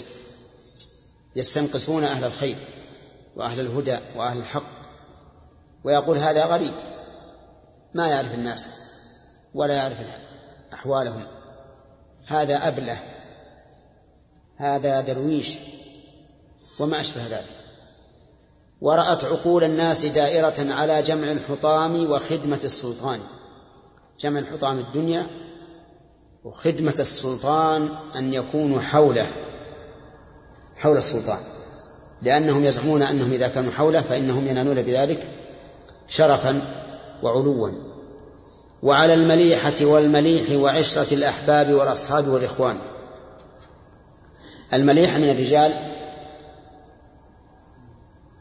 [1.35, 2.55] يستنقصون أهل الخير
[3.35, 4.77] وأهل الهدى وأهل الحق.
[5.83, 6.73] ويقول هذا غريب.
[7.93, 8.71] ما يعرف الناس
[9.53, 9.97] ولا يعرف
[10.73, 11.27] أحوالهم.
[12.27, 12.99] هذا أبلة.
[14.57, 15.57] هذا درويش.
[16.79, 17.45] وما أشبه ذلك.
[18.81, 23.19] ورأت عقول الناس دائرة على جمع الحطام وخدمة السلطان.
[24.19, 25.27] جمع الحطام الدنيا
[26.43, 29.27] وخدمة السلطان أن يكونوا حوله
[30.75, 31.39] حول السلطان.
[32.21, 35.29] لأنهم يزعمون أنهم إذا كانوا حوله فإنهم ينالون بذلك
[36.07, 36.61] شرفا
[37.23, 37.71] وعلوا.
[38.83, 42.77] وعلى المليحة والمليح وعشرة الأحباب والأصحاب والإخوان.
[44.73, 45.96] المليحة من الرجال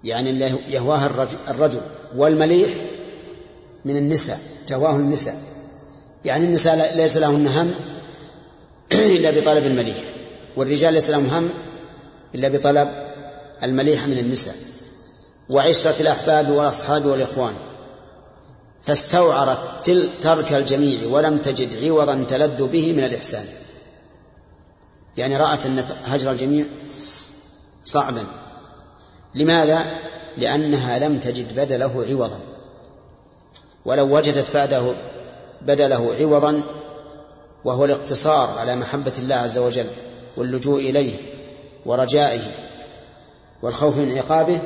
[0.05, 0.31] يعني
[0.71, 1.81] يهواها الرجل, الرجل
[2.17, 2.71] والمليح
[3.85, 5.37] من النساء تهواه النساء.
[6.25, 7.75] يعني النساء ليس لهن هم
[8.93, 10.05] إلا بطلب المليح
[10.57, 11.51] والرجال ليس لهم هم
[12.35, 12.89] إلا بطلب
[13.63, 14.55] المليح من النساء.
[15.51, 17.55] وعشرة الأحباب والأصحاب والإخوان
[18.83, 19.91] فاستوعرت
[20.21, 23.45] ترك الجميع ولم تجد عوضا تلذ به من الإحسان.
[25.17, 26.67] يعني رأت أن هجر الجميع
[27.85, 28.25] صعبا.
[29.37, 29.87] لماذا؟
[30.39, 32.41] لأنها لم تجد بدله عوضا.
[33.84, 34.95] ولو وجدت بعده
[35.62, 36.62] بدله عوضا
[37.64, 39.87] وهو الاقتصار على محبة الله عز وجل
[40.37, 41.14] واللجوء إليه
[41.87, 42.43] ورجائه
[43.62, 44.61] والخوف من عقابه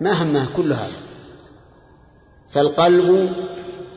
[0.00, 1.00] ما همه كل هذا.
[2.48, 3.32] فالقلب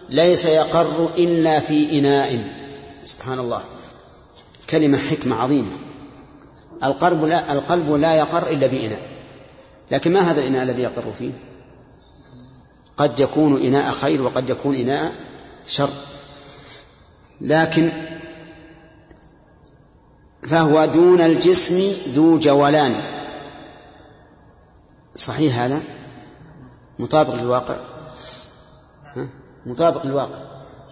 [0.10, 2.40] ليس يقر إلا في إناء.
[3.06, 3.62] سبحان الله.
[4.70, 5.78] كلمة حكمة عظيمة.
[6.84, 9.15] القلب لا, القلب لا يقر إلا بإناء.
[9.92, 11.32] لكن ما هذا الإناء الذي يقر فيه؟
[12.98, 15.14] قد يكون إناء خير وقد يكون إناء
[15.68, 15.90] شر.
[17.42, 17.92] لكن
[20.44, 23.02] فهو دون الجسم ذو جولان.
[25.16, 25.82] صحيح هذا؟
[27.00, 27.76] مطابق للواقع.
[29.16, 29.30] ها؟
[29.66, 30.40] مطابق للواقع.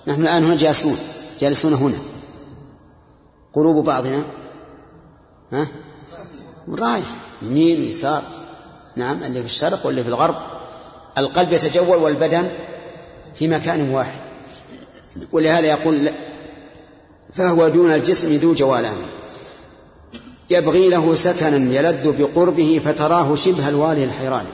[0.07, 0.97] نحن الآن هنا جالسون.
[1.39, 1.97] جالسون هنا.
[3.53, 4.25] قلوب بعضنا.
[5.51, 5.67] ها؟
[6.69, 7.05] رايح.
[7.41, 8.23] يمين ويسار
[8.95, 10.35] نعم اللي في الشرق واللي في الغرب.
[11.17, 12.49] القلب يتجول والبدن
[13.35, 14.21] في مكان واحد.
[15.31, 16.09] ولهذا يقول
[17.33, 18.97] فهو دون الجسم ذو جوالان.
[20.49, 24.45] يبغي له سكنا يلذ بقربه فتراه شبه الواله الحيران.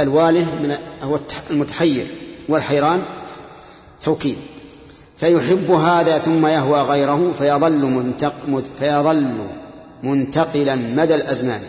[0.00, 1.18] الواله من هو
[1.50, 2.06] المتحير
[2.48, 3.02] والحيران
[4.00, 4.38] توكيد.
[5.16, 8.34] فيحب هذا ثم يهوى غيره فيظل منتق
[8.78, 9.34] فيظل
[10.02, 11.60] منتقلا مدى الأزمان.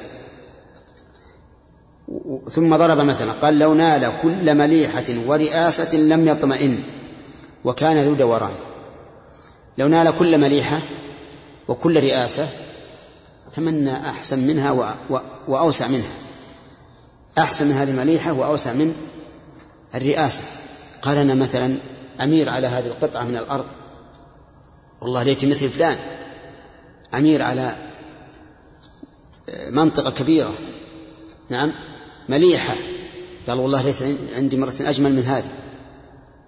[2.50, 6.84] ثم ضرب مثلا قال لو نال كل مليحة ورئاسة لم يطمئن
[7.66, 8.54] وكان ذو دوران
[9.78, 10.80] لو نال كل مليحة
[11.68, 12.48] وكل رئاسة
[13.54, 14.96] تمنى أحسن منها
[15.48, 16.12] وأوسع منها.
[17.38, 18.96] أحسن من هذه المليحة وأوسع من
[19.96, 20.42] الرئاسة.
[21.02, 21.76] قال أنا مثلا
[22.22, 23.66] أمير على هذه القطعة من الأرض.
[25.02, 25.98] والله ليت مثل فلان.
[27.14, 27.76] أمير على
[29.70, 30.54] منطقة كبيرة.
[31.50, 31.74] نعم.
[32.30, 32.76] مليحة.
[33.48, 34.04] قال والله ليس
[34.36, 35.52] عندي مرة أجمل من هذه.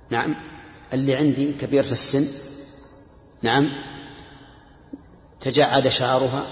[0.09, 0.36] نعم.
[0.93, 2.25] اللي عندي كبيرة السن.
[3.41, 3.69] نعم.
[5.39, 6.43] تجعد شعرها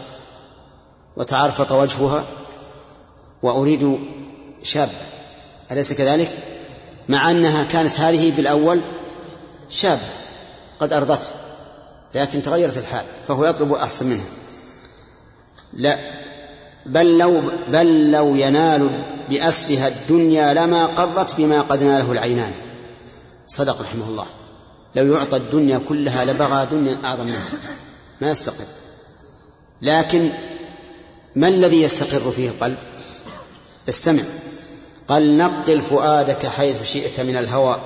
[1.18, 2.26] وتعرفط وجهها
[3.44, 4.00] وأريد
[4.64, 4.92] شابة
[5.72, 6.32] أليس كذلك؟
[7.10, 8.82] مع أنها كانت هذه بالأول
[9.70, 10.08] شابة
[10.80, 11.32] قد أرضته
[12.16, 14.26] لكن تغيرت الحال فهو يطلب أحسن منها.
[15.74, 16.00] لا.
[16.86, 18.90] بل لو بل لو ينال
[19.30, 22.52] بأسرها الدنيا لما قرت بما قد ناله العينان.
[23.48, 24.26] صدق رحمه الله.
[24.96, 27.50] لو يعطى الدنيا كلها لبغى دنيا أعظم منها.
[28.22, 28.66] ما يستقر.
[29.82, 30.30] لكن
[31.36, 32.78] ما الذي يستقر فيه القلب؟
[33.90, 34.24] استمع.
[35.08, 37.80] قال نقل فؤادك حيث شئت من الهوى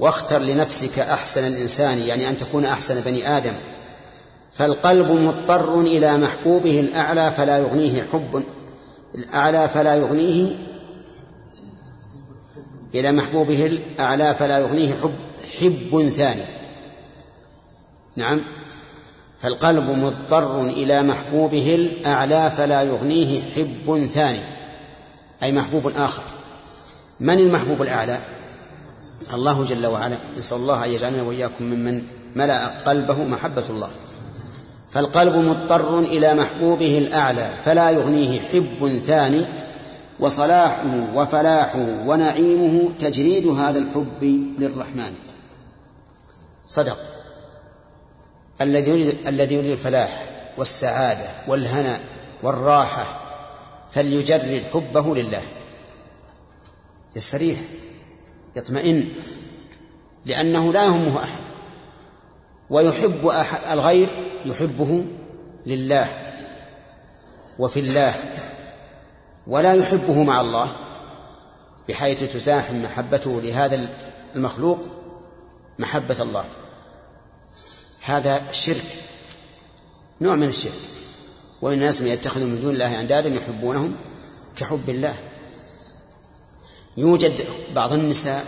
[0.00, 3.54] واختر لنفسك أحسن الإنسان يعني أن تكون أحسن بني آدم.
[4.58, 8.44] فالقلب مضطر إلى محبوبه الأعلى فلا يغنيه حب
[9.14, 10.56] الأعلى فلا يغنيه
[12.94, 15.14] إلى محبوبه الأعلى فلا يغنيه حب
[15.60, 16.42] حب ثاني.
[18.16, 18.40] نعم.
[19.40, 24.40] فالقلب مضطر إلى محبوبه الأعلى فلا يغنيه حب ثاني
[25.42, 26.22] أي محبوب آخر.
[27.20, 28.18] من المحبوب الأعلى؟
[29.34, 30.16] الله جل وعلا.
[30.38, 32.02] نسأل الله أن يجعلنا وإياكم ممن
[32.36, 33.90] ملأ قلبه محبة الله.
[34.90, 39.44] فالقلب مضطر إلى محبوبه الأعلى فلا يغنيه حب ثاني
[40.20, 44.22] وصلاحه وفلاحه ونعيمه تجريد هذا الحب
[44.58, 45.14] للرحمن.
[46.68, 46.98] صدق.
[48.60, 50.24] الذي يريد الذي يريد الفلاح
[50.56, 52.00] والسعادة والهنا
[52.42, 53.20] والراحة
[53.90, 55.42] فليجرد حبه لله.
[57.16, 57.58] يستريح
[58.56, 59.08] يطمئن
[60.26, 61.47] لأنه لا يهمه أحد.
[62.70, 63.30] ويحب
[63.72, 64.08] الغير
[64.44, 65.04] يحبه
[65.66, 66.08] لله
[67.58, 68.14] وفي الله
[69.46, 70.72] ولا يحبه مع الله
[71.88, 73.88] بحيث تزاحم محبته لهذا
[74.36, 74.78] المخلوق
[75.78, 76.44] محبة الله.
[78.00, 78.84] هذا شرك
[80.20, 80.72] نوع من الشرك.
[81.62, 83.96] ومن الناس من يتخذ من دون الله أندادا يحبونهم
[84.56, 85.14] كحب الله.
[86.96, 87.32] يوجد
[87.74, 88.44] بعض النساء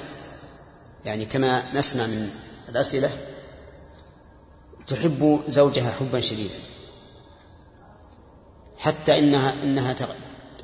[1.05, 2.31] يعني كما نسمع من
[2.69, 3.11] الأسئلة
[4.91, 6.59] تحب زوجها حبا شديدا.
[8.79, 9.97] حتى إنها إنها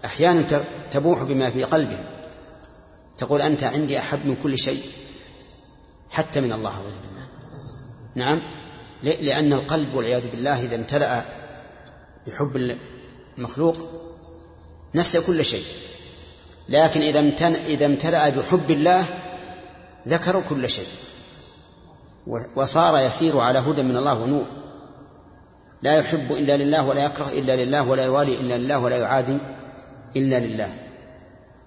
[0.04, 2.04] أحيانا تبوح بما في قلبها.
[3.18, 4.82] تقول أنت عندي أحب من كل شيء
[6.10, 7.26] حتى من الله أعوذ بالله.
[8.14, 8.42] نعم؟
[9.02, 11.24] لأن القلب والعياذ بالله إذا امتلأ
[12.26, 12.76] بحب
[13.38, 13.76] المخلوق
[14.94, 15.64] نسى كل شيء.
[16.68, 17.02] لكن
[17.66, 19.04] إذا امتلأ بحب الله
[20.08, 20.88] ذكر كل شيء.
[22.56, 24.44] وصار يسير على هدى من الله ونور.
[25.82, 29.38] لا يحب إلا لله ولا يكره إلا لله ولا يوالي إلا لله ولا يعادي
[30.16, 30.74] إلا لله.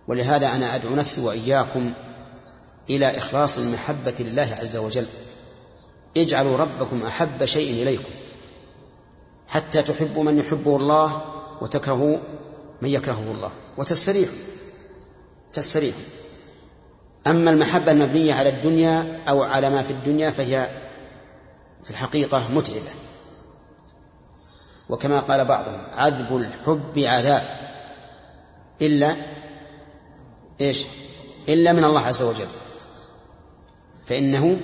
[0.07, 1.91] ولهذا أنا أدعو نفسي وإياكم
[2.89, 5.07] إلى إخلاص المحبة لله عز وجل.
[6.17, 8.11] اجعلوا ربكم أحب شيء إليكم.
[9.47, 11.21] حتى تحبوا من يحبه الله
[11.61, 12.17] وتكرهوا
[12.81, 13.51] من يكرهه الله.
[13.77, 14.35] وتستريحوا.
[15.51, 16.01] تستريحوا.
[17.29, 20.69] أما المحبة المبنية على الدنيا أو على ما في الدنيا فهي
[21.83, 22.91] في الحقيقة متعبة.
[24.89, 27.43] وكما قال بعضهم عذب الحب عذاب.
[28.81, 29.15] إلا
[30.61, 30.85] إيش؟
[31.49, 32.47] إلا من الله عز وجل.
[34.05, 34.57] فإنه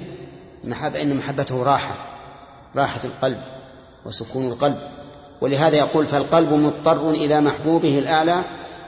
[0.63, 1.95] محبة إن محبته راحة
[2.75, 3.41] راحة القلب
[4.05, 4.79] وسكون القلب.
[5.41, 8.41] ولهذا يقول فالقلب مضطر إلى محبوبه الأعلى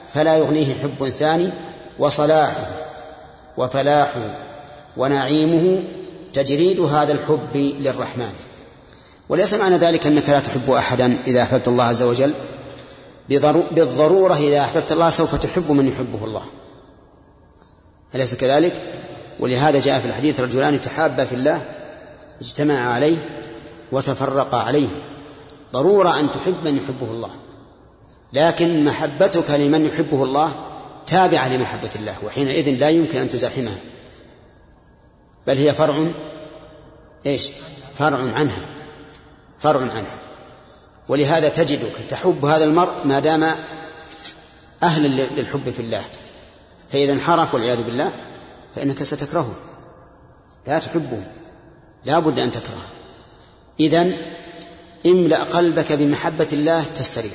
[0.08, 1.50] فلا يغنيه حب ثاني
[1.98, 2.87] وصلاحه.
[3.58, 4.38] وفلاحه
[4.96, 5.82] ونعيمه
[6.34, 8.32] تجريد هذا الحب للرحمن.
[9.28, 12.32] وليس معنى ذلك أنك لا تحب أحدا إذا أحببت الله عز وجل.
[13.70, 16.42] بالضرورة إذا أحببت الله سوف تحب من يحبه الله.
[18.14, 18.72] أليس كذلك؟
[19.40, 21.60] ولهذا جاء في الحديث رجلان تحابا في الله
[22.40, 23.16] اجتمعا عليه
[23.92, 24.88] وتفرقا عليه.
[25.72, 27.30] ضرورة أن تحب من يحبه الله.
[28.32, 30.52] لكن محبتك لمن يحبه الله
[31.10, 33.78] تابعة لمحبة الله وحينئذ لا يمكن أن تزاحمها.
[35.46, 36.06] بل هي فرع
[37.26, 37.50] إيش؟
[37.98, 38.66] فرع عنها
[39.58, 40.18] فرع عنها.
[41.08, 43.54] ولهذا تجدك تحب هذا المرء ما دام
[44.82, 46.04] أهلا للحب في الله.
[46.88, 48.12] فإذا انحرف والعياذ بالله
[48.74, 49.54] فإنك ستكرهه.
[50.66, 51.26] لا تحبه.
[52.04, 52.88] لا بد أن تكرهه.
[53.80, 54.12] إذا
[55.06, 57.32] املأ قلبك بمحبة الله تستريح.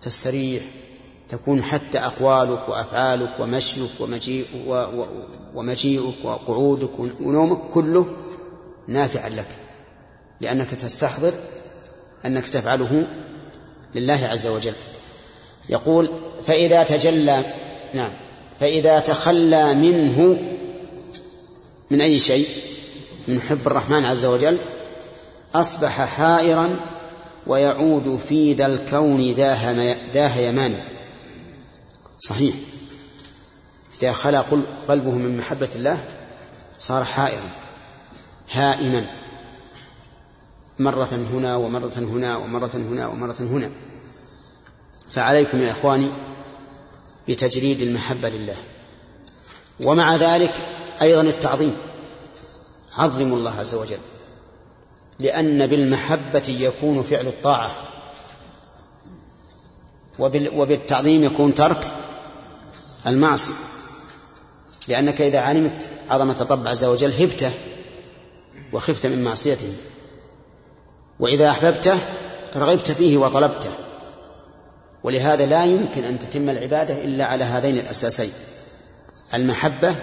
[0.00, 0.62] تستريح.
[1.28, 4.46] تكون حتى أقوالك وأفعالك ومشيك ومجيء
[5.54, 8.06] ومجيئك وقعودك ونومك كله
[8.88, 9.48] نافعا لك
[10.40, 11.32] لأنك تستحضر
[12.26, 13.06] أنك تفعله
[13.94, 14.74] لله عز وجل.
[15.68, 16.10] يقول
[16.44, 17.44] فإذا تجلى
[17.94, 18.10] نعم
[18.60, 20.38] فإذا تخلى منه
[21.90, 22.48] من أي شيء؟
[23.28, 24.58] من حب الرحمن عز وجل
[25.54, 26.76] أصبح حائرا
[27.46, 29.32] ويعود في ذا الكون
[30.12, 30.74] ذا هيمان
[32.20, 32.54] صحيح.
[34.02, 34.40] إذا خلا
[34.88, 36.04] قلبه من محبة الله
[36.78, 37.50] صار حائرا
[38.52, 39.06] هائما.
[40.78, 43.70] مرة هنا ومرة هنا ومرة هنا ومرة هنا.
[45.10, 46.10] فعليكم يا إخواني
[47.28, 48.56] بتجريد المحبة لله.
[49.84, 50.54] ومع ذلك
[51.02, 51.76] أيضا التعظيم.
[52.98, 53.98] عظموا الله عز وجل.
[55.18, 57.76] لأن بالمحبة يكون فعل الطاعة.
[60.18, 61.92] وبالتعظيم يكون ترك.
[63.06, 63.54] المعصية.
[64.88, 67.52] لأنك إذا علمت عظمة الرب عز وجل هبته
[68.72, 69.72] وخفت من معصيته.
[71.20, 71.98] وإذا أحببته
[72.56, 73.70] رغبت فيه وطلبته.
[75.04, 78.32] ولهذا لا يمكن أن تتم العبادة إلا على هذين الأساسين
[79.34, 79.96] المحبة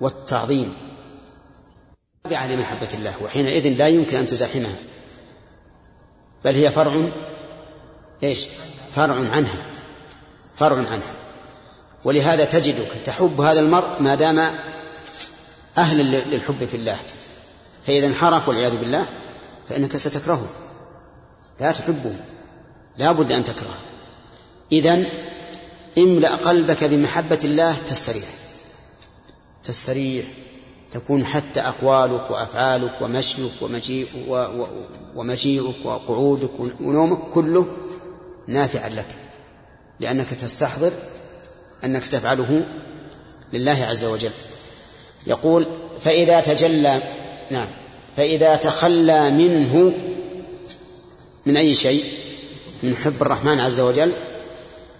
[0.00, 0.74] والتعظيم.
[2.24, 4.76] تابعة لمحبة الله وحينئذ لا يمكن أن تزاحمها.
[6.44, 7.08] بل هي فرع
[8.22, 8.48] إيش؟
[8.92, 9.64] فرع عنها.
[10.56, 11.14] فرع عنها.
[12.04, 14.38] ولهذا تجدك تحب هذا المرء ما دام
[15.78, 16.98] أهلا للحب في الله.
[17.86, 19.06] فإذا انحرف والعياذ بالله
[19.68, 20.48] فإنك ستكرهه.
[21.60, 22.16] لا تحبه.
[22.96, 23.78] لا بد أن تكرهه.
[24.72, 25.06] إذا
[25.98, 28.28] املأ قلبك بمحبة الله تستريح.
[29.64, 30.26] تستريح.
[30.92, 34.08] تكون حتى أقوالك وأفعالك ومشيك ومجيء
[35.16, 37.66] ومجيئك وقعودك ونومك كله
[38.46, 39.08] نافعا لك.
[40.00, 40.92] لأنك تستحضر
[41.84, 42.64] أنك تفعله
[43.52, 44.30] لله عز وجل.
[45.26, 45.66] يقول
[46.00, 47.02] فإذا تجلى
[47.50, 47.66] نعم
[48.16, 49.92] فإذا تخلى منه
[51.46, 52.04] من أي شيء؟
[52.82, 54.12] من حب الرحمن عز وجل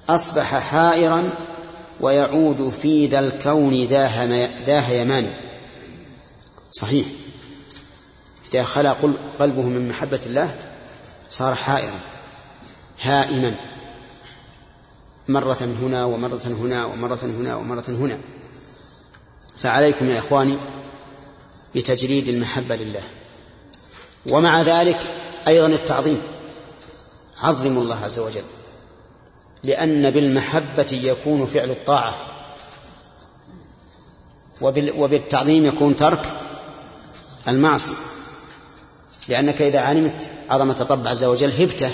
[0.09, 1.31] أصبح حائرا
[2.01, 3.85] ويعود في ذا الكون
[4.67, 5.31] ذا هيمان
[6.73, 7.07] صحيح.
[8.55, 8.95] إذا خلا
[9.39, 10.55] قلبه من محبة الله
[11.31, 11.99] صار حائرا
[13.03, 13.55] هائما.
[15.33, 18.19] مرة هنا ومرة هنا ومرة هنا ومرة هنا.
[19.59, 20.59] فعليكم يا إخواني
[21.75, 23.03] بتجريد المحبة لله.
[24.31, 25.01] ومع ذلك
[25.49, 26.23] أيضا التعظيم.
[27.43, 28.43] عظموا الله عز وجل.
[29.63, 32.15] لأن بالمحبة يكون فعل الطاعة.
[34.97, 36.33] وبالتعظيم يكون ترك
[37.49, 37.95] المعصية.
[39.29, 41.91] لأنك إذا علمت عظمة الرب عز وجل هبته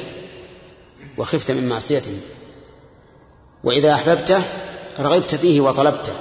[1.19, 2.21] وخفت من معصيته.
[3.67, 4.43] وإذا أحببته
[4.99, 6.13] رغبت فيه وطلبته.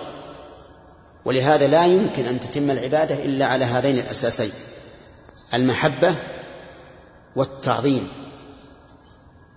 [1.26, 4.52] ولهذا لا يمكن أن تتم العبادة إلا على هذين الأساسين
[5.54, 6.16] المحبة
[7.36, 8.08] والتعظيم.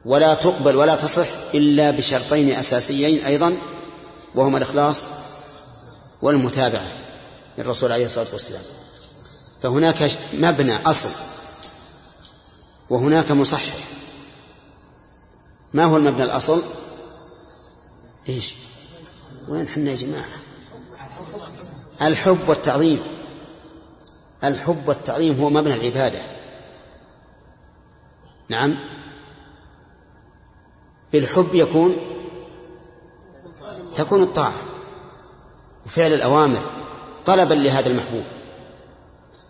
[0.05, 3.57] ولا تقبل ولا تصح إلا بشرطين أساسيين أيضا
[4.34, 5.07] وهما الإخلاص
[6.22, 6.86] والمتابعة
[7.59, 8.62] للرسول عليه الصلاة والسلام.
[9.62, 11.11] فهناك مبنى أصل
[12.91, 13.74] وهناك مصحح.
[15.74, 16.62] ما هو المبنى الأصل؟
[18.29, 18.55] إيش؟
[19.49, 20.29] وين حنا يا جماعة؟
[22.03, 23.01] الحب والتعظيم.
[24.45, 26.22] الحب والتعظيم هو مبنى العبادة.
[28.49, 28.76] نعم.
[31.12, 31.97] بالحب يكون
[33.95, 34.55] تكون الطاعة
[35.87, 36.70] وفعل الأوامر
[37.26, 38.24] طلبا لهذا المحبوب.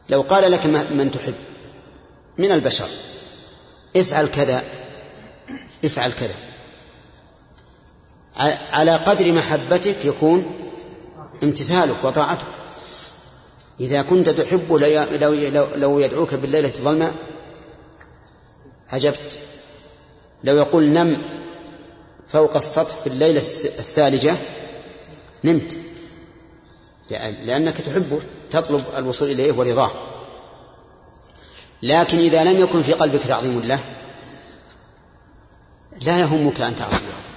[0.08, 1.34] لو قال لك من تحب
[2.38, 2.88] من البشر
[3.96, 4.64] افعل كذا
[5.84, 6.47] افعل كذا.
[8.72, 10.46] على قدر محبتك يكون
[11.42, 12.46] امتثالك وطاعتك.
[13.80, 17.14] إذا كنت تحب لو, لو يدعوك بالليلة الظلماء
[18.92, 19.38] عجبت
[20.44, 21.16] لو يقول نم
[22.28, 24.36] فوق السطح في الليلة الثالجة
[25.44, 25.76] نمت.
[27.44, 28.20] لأنك تحبه
[28.50, 29.90] تطلب الوصول إليه ورضاه.
[31.82, 33.80] لكن إذا لم يكن في قلبك تعظيم الله
[36.02, 37.27] لا يهمك أن تعصيه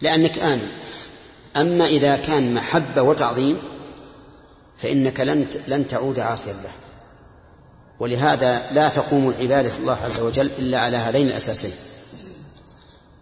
[0.00, 0.68] لأنك آمن.
[1.56, 3.58] أما إذا كان محبة وتعظيم
[4.78, 6.72] فإنك لن لن تعود عاصيا له.
[8.00, 11.72] ولهذا لا تقوم العبادة الله عز وجل إلا على هذين الأساسين.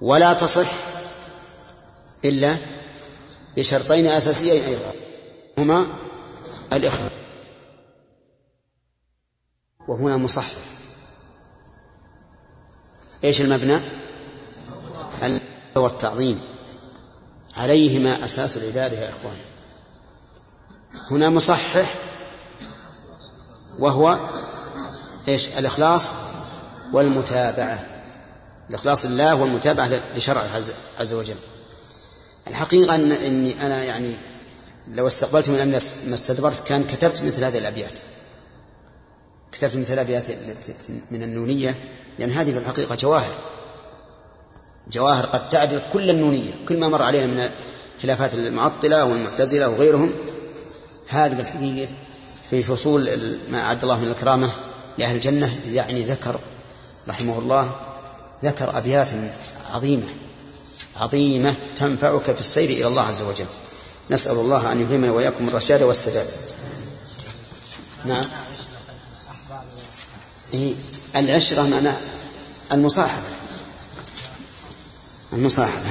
[0.01, 0.72] ولا تصح
[2.25, 2.57] إلا
[3.57, 4.93] بشرطين أساسيين أيضا.
[5.59, 5.87] هما
[6.72, 7.11] الإخلاص.
[9.89, 10.53] وهنا مصحح
[13.25, 13.81] إيش المبنى؟
[15.77, 16.53] والتعظيم.
[17.57, 19.36] عليهما أساس العبادة يا إخوان.
[21.11, 21.94] هنا مصحح
[23.78, 24.18] وهو
[25.28, 26.12] إيش؟ الإخلاص
[26.92, 27.86] والمتابعة.
[28.70, 30.48] الإخلاص لله والمتابعة لشرعه
[31.00, 31.36] عز وجل.
[32.46, 34.14] الحقيقة أن إني أنا يعني
[34.88, 37.98] لو استقبلت من أمر ما استدبرت كان كتبت مثل هذه الأبيات.
[39.52, 40.24] كتبت مثل الأبيات
[41.11, 41.74] من النونية
[42.18, 43.34] لأن هذه في الحقيقة جواهر.
[44.93, 47.51] جواهر قد تعدل كل النونية كل ما مر علينا من
[48.03, 50.12] خلافات المعطلة والمعتزلة وغيرهم.
[51.09, 51.89] هذه بالحقيقة
[52.51, 54.51] في فصول ما أعد الله من الكرامة
[54.99, 56.41] لأهل الجنة يعني ذكر
[57.09, 57.70] رحمه الله
[58.45, 59.09] ذكر أبيات
[59.74, 60.07] عظيمة
[61.01, 63.47] عظيمة تنفعك في السير إلى الله عز وجل.
[64.11, 66.26] نسأل الله أن يلهمنا وإياكم الرشاد والسداد.
[68.05, 68.24] نعم.
[70.55, 70.74] إيه
[71.16, 71.91] العشرة معنى
[72.72, 73.43] المصاحبة.
[75.33, 75.91] المصاحبة.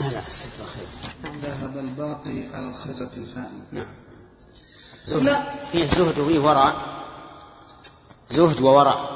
[0.00, 0.20] لا
[1.42, 3.62] ذهب الباقي على الخزف الفاني.
[3.72, 3.86] نعم.
[5.04, 5.44] زهد.
[5.72, 6.72] فيه زهد وفيه ورع
[8.30, 9.10] زهد وورع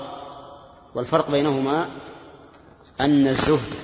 [0.94, 1.88] والفرق بينهما
[3.00, 3.74] أن الزهد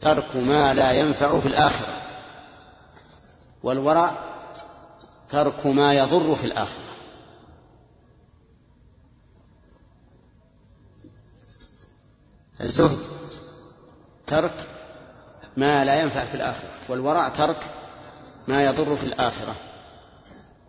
[0.00, 1.94] ترك ما لا ينفع في الآخرة
[3.62, 4.12] والورع
[5.28, 6.82] ترك ما يضر في الآخرة.
[12.62, 12.98] الزهد
[14.26, 14.68] ترك
[15.56, 17.70] ما لا ينفع في الآخرة والورع ترك
[18.48, 19.54] ما يضر في الآخرة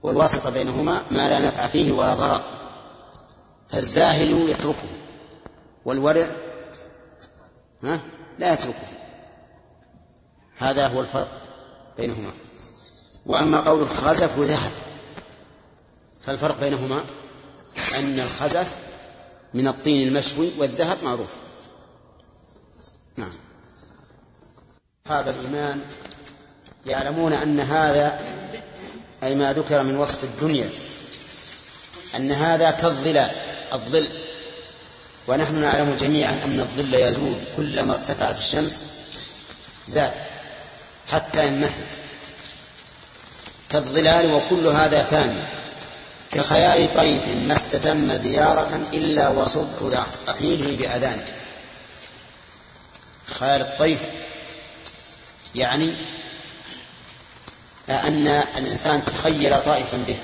[0.03, 2.41] والواسطة بينهما ما لا نفع فيه ولا ضرر.
[3.69, 4.87] فالزاهد يتركه
[5.85, 6.27] والورع
[7.83, 7.99] ها
[8.39, 8.87] لا يتركه.
[10.57, 11.41] هذا هو الفرق
[11.97, 12.31] بينهما.
[13.25, 14.71] وأما قول الخزف ذهب.
[16.21, 17.03] فالفرق بينهما
[17.99, 18.79] أن الخزف
[19.53, 21.42] من الطين المشوي والذهب معروف.
[23.17, 23.31] نعم.
[25.07, 25.81] هذا الإيمان
[26.85, 28.19] يعلمون أن هذا
[29.23, 30.69] أي ما ذكر من وصف الدنيا
[32.15, 33.31] أن هذا كالظلال
[33.73, 34.07] الظل.
[35.27, 38.81] ونحن نعلم جميعا أن الظل يزول كلما ارتفعت الشمس
[39.87, 40.11] زال
[41.11, 41.83] حتى ينمحي
[43.69, 45.43] كالظلال وكل هذا فاني.
[46.31, 51.25] كخيال طيف ما استتم زيارة إلا وصبح رحيله بأذانه.
[53.43, 53.99] خيال الطيف.
[55.55, 55.93] يعني
[57.89, 58.27] أن
[58.57, 60.17] الإنسان تخيل طائفا به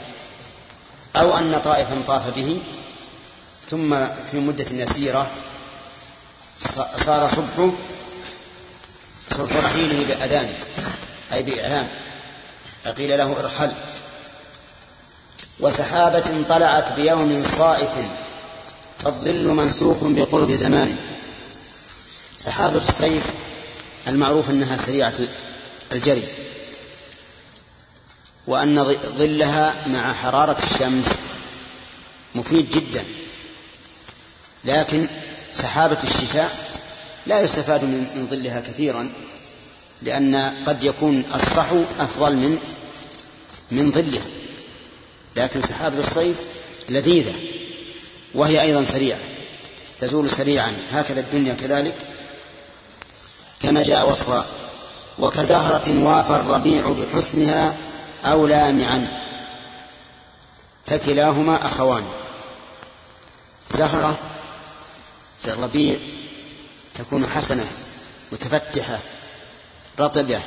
[1.16, 2.60] أو أن طائفا طاف به
[3.70, 5.28] ثم في مدة يسيرة
[7.06, 7.72] صار صبحه
[9.30, 10.54] صبح رحيله بأذان
[11.34, 11.88] أي بإعلام.
[12.84, 13.72] فقيل له ارحل.
[15.60, 17.90] وسحابة طلعت بيوم صائف
[19.00, 20.98] فالظل منسوخ بقرب زمان.
[22.40, 23.24] سحابة السيف
[24.08, 25.14] المعروف أنها سريعة
[25.94, 26.24] الجري
[28.48, 31.06] وأن ظلها مع حرارة الشمس
[32.36, 33.04] مفيد جدا.
[34.66, 35.08] لكن
[35.54, 36.80] سحابة الشتاء
[37.28, 39.12] لا يستفاد من ظلها كثيرا
[40.02, 40.36] لأن
[40.68, 42.60] قد يكون الصحو أفضل من
[43.72, 44.26] من ظلها.
[45.36, 46.36] لكن سحابة الصيف
[46.90, 47.34] لذيذة
[48.34, 49.20] وهي أيضا سريعة
[50.00, 50.72] تزول سريعا.
[50.92, 51.96] هكذا الدنيا كذلك.
[53.64, 54.46] كما جاء وصفها
[55.20, 57.76] وكزهرة وافى الربيع بحسنها
[58.26, 59.08] أو لامعا
[60.86, 62.04] فكلاهما أخوان.
[63.72, 64.18] زهرة
[65.44, 66.00] في الربيع
[66.96, 67.66] تكون حسنة
[68.32, 69.00] متفتحة
[70.00, 70.42] رطبة.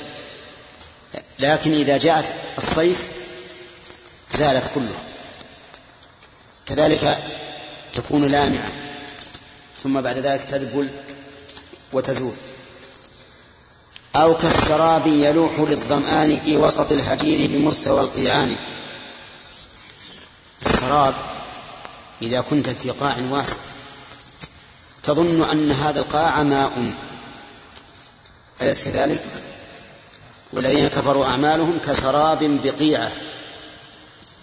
[1.39, 3.09] لكن إذا جاءت الصيف
[4.33, 5.03] زالت كلها
[6.67, 7.19] كذلك
[7.93, 8.73] تكون لامعة
[9.83, 10.89] ثم بعد ذلك تذبل
[11.93, 12.35] وتزول.
[14.17, 18.57] أو كالسراب يلوح للظمآن في وسط الهجير بمستوى القيعان.
[20.67, 21.15] السراب
[22.23, 23.57] إذا كنت في قاع واسع
[25.03, 26.93] تظن أن هذا القاع ماء.
[28.63, 29.23] أليس كذلك؟
[30.53, 33.13] والذين كفروا أعمالهم كسراب بقيعة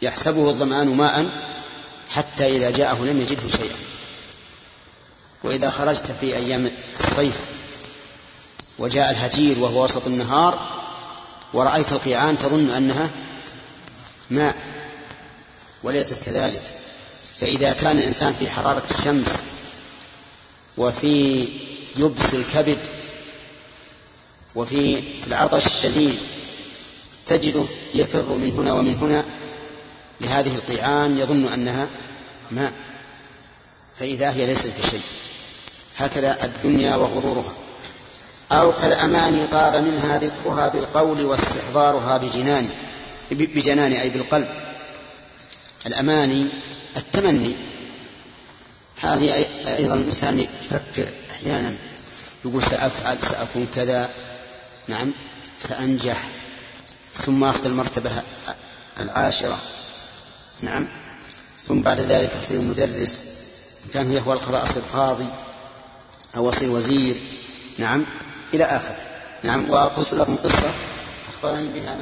[0.02, 1.30] يحسبه الظمآن ماء
[2.10, 3.76] حتى إذا جاءه لم يجده شيئا.
[5.44, 7.59] وإذا خرجت في أيام الصيف
[8.80, 10.60] وجاء الهجير وهو وسط النهار
[11.54, 13.10] ورأيت القيعان تظن أنها
[14.30, 14.56] ماء
[15.84, 16.62] وليست كذلك.
[17.40, 19.42] فإذا كان الإنسان في حرارة الشمس
[20.78, 21.48] وفي
[21.98, 22.78] يبس الكبد
[24.56, 26.20] وفي العطش الشديد
[27.26, 27.64] تجده
[27.96, 29.26] يفر من هنا ومن هنا
[30.22, 31.88] لهذه القيعان يظن أنها
[32.52, 32.74] ماء
[34.00, 35.02] فإذا هي ليست بشيء.
[35.98, 37.54] هكذا الدنيا وغرورها.
[38.52, 42.70] أو كالأماني طاب منها ذكرها بالقول واستحضارها بجنان
[43.32, 44.48] بجنان أي بالقلب.
[45.86, 46.48] الأماني
[46.98, 47.56] التمني.
[49.02, 49.48] هذه
[49.78, 51.76] أيضا الإنسان يفكر أحيانا
[52.46, 54.10] يقول سأفعل سأكون كذا.
[54.88, 55.12] نعم
[55.60, 56.24] سأنجح.
[57.16, 58.12] ثم أخذ المرتبة
[59.00, 59.60] العاشرة.
[60.62, 60.88] نعم.
[61.68, 63.24] ثم بعد ذلك أصير مدرس.
[63.86, 65.28] إن كان يهوى القضاء أصير قاضي
[66.36, 67.22] أو أصير وزير.
[67.78, 68.06] نعم.
[68.54, 68.96] إلى آخره
[69.44, 70.70] نعم وأقص لكم قصة
[71.30, 71.96] أخبرني بها.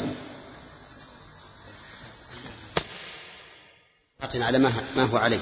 [4.34, 4.72] من على ما
[5.14, 5.40] هو عليه.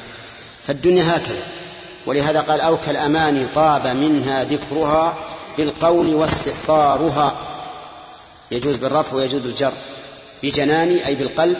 [0.67, 1.43] فالدنيا هكذا.
[2.05, 5.17] ولهذا قال أو كالأماني طاب منها ذكرها
[5.57, 7.37] بالقول واستحضارها
[8.51, 9.73] يجوز بالرفع ويجوز بالجر.
[10.43, 11.57] بجناني أي بالقلب.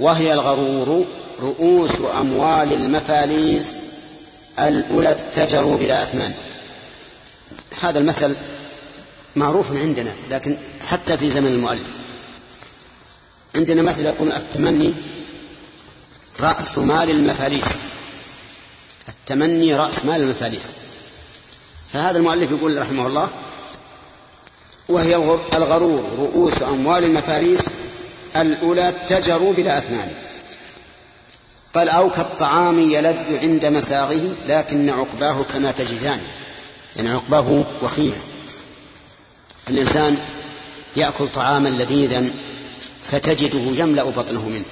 [0.00, 1.06] وهي الغرور
[1.40, 3.82] رؤوس أموال المفاليس
[4.58, 6.32] الأولى اتجروا بلا أثمان
[7.82, 8.34] هذا المثل
[9.36, 10.56] معروف عندنا لكن
[10.88, 11.98] حتى في زمن المؤلف.
[13.56, 14.94] عندنا مثل يقول التمني
[16.40, 17.68] رأس مال المفاليس.
[19.08, 20.70] التمني رأس مال المفاليس.
[21.92, 23.30] فهذا المؤلف يقول رحمه الله
[24.88, 25.16] وهي
[25.54, 27.60] الغرور رؤوس أموال المفاليس
[28.36, 30.12] الأولى اتجروا بلا أثمان
[31.74, 36.20] قال أو كالطعام يلذ عند مساغه لكن عقباه كما تجدان.
[36.96, 38.16] يعني عقباه وخيمة.
[39.70, 40.18] الإنسان
[40.96, 42.30] يأكل طعاما لذيذا
[43.04, 44.64] فتجده يملأ بطنه منه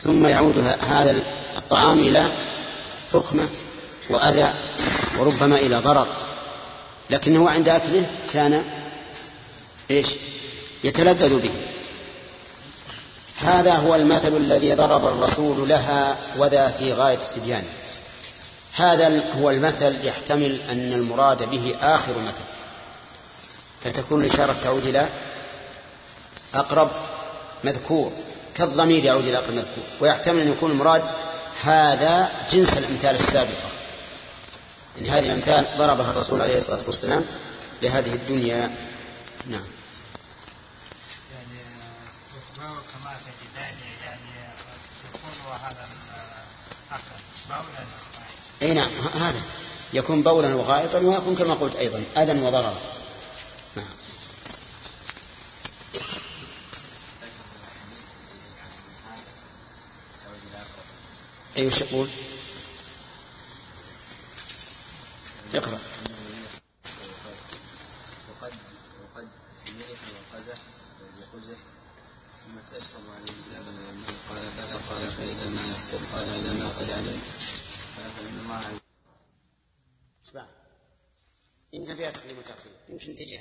[0.00, 0.58] ثم يعود
[0.88, 1.22] هذا
[1.56, 2.32] الطعام إلى
[3.12, 3.48] تخمة
[4.10, 4.52] وأذى
[5.18, 6.06] وربما إلى ضرر
[7.10, 8.64] لكنه عند أكله كان
[9.90, 10.06] إيش؟
[10.84, 11.50] يتلذذ به.
[13.38, 17.64] هذا هو المثل الذي ضرب الرسول لها وذا في غاية التبيان
[18.74, 22.44] هذا هو المثل يحتمل أن المراد به آخر مثل.
[23.84, 25.08] فتكون الإشارة تعود إلى
[26.54, 26.90] أقرب
[27.64, 28.12] مذكور
[28.54, 31.02] كالضمير يعود إلى أقرب مذكور ويحتمل أن يكون المراد
[31.64, 33.68] هذا جنس الأمثال السابقة.
[34.96, 37.24] يعني هذه الأمثال ضربها الرسول عليه الصلاة والسلام
[37.82, 38.74] لهذه الدنيا.
[39.46, 39.66] نعم.
[41.34, 41.58] يعني
[48.62, 49.42] يعني أي نعم هذا.
[49.92, 52.74] يكون بولا وغائطا ويكون كما قلت أيضا أذى وضررا
[53.76, 53.86] نعم
[61.56, 62.08] أي وش يقول؟
[65.54, 65.78] اقرأ.
[68.30, 68.52] وقد
[69.02, 69.28] وقد
[72.44, 73.04] ثم تشرب
[74.28, 74.40] قال
[74.88, 75.62] قال فإذا ما
[76.12, 76.28] قال
[76.58, 78.80] ما قد قال فإن علم
[81.72, 83.40] يمكن فيها تقديم وتأخير يمكن تجي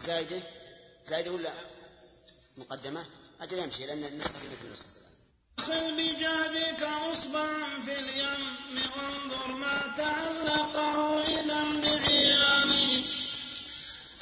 [0.00, 0.42] زايدة؟
[1.06, 1.54] زايدة ولا؟
[2.56, 3.06] مقدمة؟
[3.40, 4.99] أجل يمشي لأن النسخة مثل النسخة.
[5.60, 8.42] اغسل بجهدك اصبعا في اليم
[8.96, 13.04] وانظر ما تعلقه اذا بعياني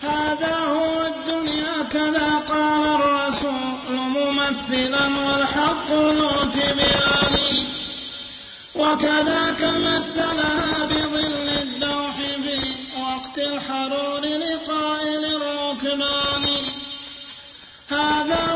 [0.00, 3.52] هذا هو الدنيا كذا قال الرسول
[3.90, 7.66] ممثلا والحق ذو تبيان
[8.74, 12.60] وكذاك مثلها بظل الدوح في
[13.00, 16.46] وقت الحرور لقائل الركبان
[17.90, 18.47] هذا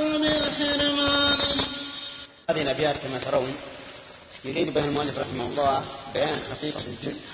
[0.00, 1.38] بالحرمان
[2.50, 3.54] هذه الأبيات كما ترون
[4.44, 5.84] يريد بها المؤلف رحمه الله
[6.14, 6.82] بيان حقيقة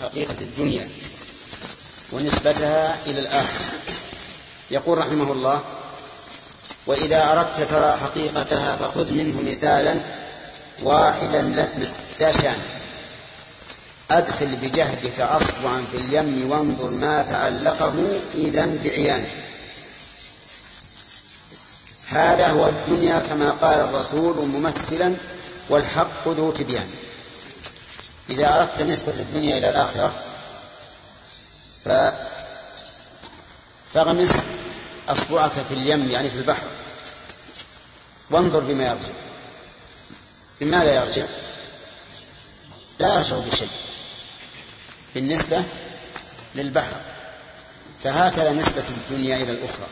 [0.00, 0.88] حقيقة الدنيا
[2.12, 3.78] ونسبتها إلى الآخرة.
[4.70, 5.60] يقول رحمه الله
[6.86, 9.94] وإذا أردت ترى حقيقتها فخذ منه مثالا
[10.82, 12.58] واحدا لثنا تاشان
[14.10, 17.94] أدخل بجهدك أصبعا في اليم وانظر ما تعلقه
[18.34, 19.28] إذا بعيانه
[22.09, 25.14] هذا هو الدنيا كما قال الرسول ممثلا
[25.68, 26.90] والحق ذو تبيان.
[28.30, 30.12] إذا أردت نسبة الدنيا إلى الآخرة
[33.94, 34.30] فاغمس
[35.09, 36.66] أصبعك في اليم يعني في البحر
[38.30, 39.14] وانظر بما يرجع.
[40.61, 41.24] بماذا يرجع؟
[42.98, 43.68] لا يرجع بشيء.
[45.14, 45.62] بالنسبة
[46.54, 47.00] للبحر
[48.02, 49.86] فهكذا نسبة الدنيا إلى الأخرى.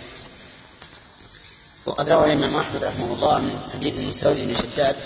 [1.86, 4.96] وقد روى الإمام أحمد رحمه الله من حديث المستورد بن شداد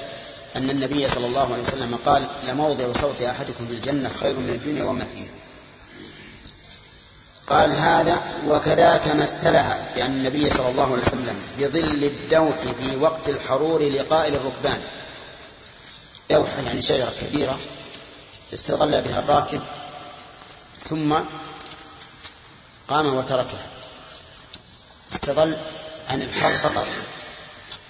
[0.57, 5.05] أن النبي صلى الله عليه وسلم قال لموضع صوت أحدكم بالجنة خير من الدنيا وما
[5.05, 5.31] فيها.
[7.47, 13.83] قال هذا وكذاك مثلها بأن النبي صلى الله عليه وسلم بظل الدوح في وقت الحرور
[13.83, 14.81] لقاء الركبان.
[16.31, 17.59] دوح يعني شجرة كبيرة
[18.55, 19.61] استظل بها الراكب
[20.89, 21.15] ثم
[22.89, 23.67] قام وتركها.
[25.13, 25.57] استظل
[26.09, 26.87] عن الحر فقط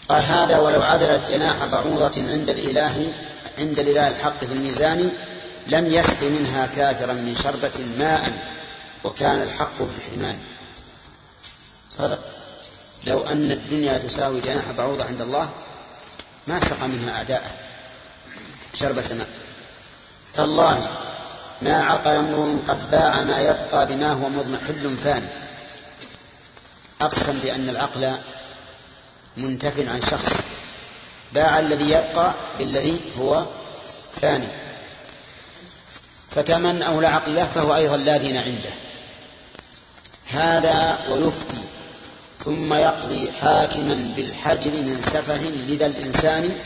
[0.09, 3.13] قال هذا ولو عدلت جناح بعوضة عند الإله
[3.59, 5.11] عند الإله الحق في الميزان
[5.67, 8.33] لم يسق منها كافرا من شربة ماء
[9.05, 10.39] وكان الحق بالحرمان
[11.91, 12.19] صدق.
[13.05, 15.51] لو أن الدنيا تساوي جناح بعوضة عند الله
[16.47, 17.51] ما سقى منها أعداءه
[18.75, 19.29] شربة ماء.
[20.35, 20.89] تالله
[21.63, 25.27] ما عقل امرؤ قد باع ما يبقى بما هو مضمحل فاني
[27.01, 28.19] أقسم بأن العقل
[29.37, 30.33] منتف عن شخص.
[31.33, 33.47] باع الذي يبقى بالذي هو
[34.23, 34.49] فاني.
[36.31, 38.71] فكمن أولى عقل له فهو أيضا لا دين عنده.
[40.29, 41.59] هذا ويفتي.
[42.45, 46.59] ثم يقضي حاكما بالحجر من سفه لدى الإنسان.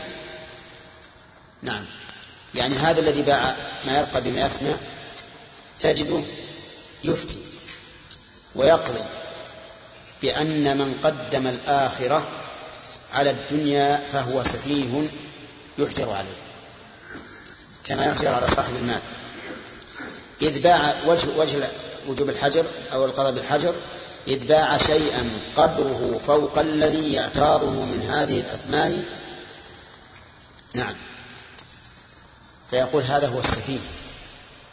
[1.61, 1.85] نعم.
[2.55, 3.55] يعني هذا الذي باع
[3.85, 4.73] ما يبقى بما يفنى
[5.79, 6.21] تجده
[7.03, 7.39] يفتي
[8.55, 9.03] ويقضي.
[10.23, 12.23] بأن من قدم الآخرة
[13.13, 15.07] على الدنيا فهو سفيه
[15.77, 16.37] يحجر عليه
[17.85, 18.99] كما يحجر على صاحب المال.
[20.41, 21.67] إذ باع وجه, وجه
[22.07, 23.75] وجوب الحجر أو القضاء بالحجر
[24.27, 29.03] إذ باع شيئا قدره فوق الذي يعتاضه من هذه الأثمان.
[30.75, 30.95] نعم.
[32.69, 33.79] فيقول هذا هو السفيه.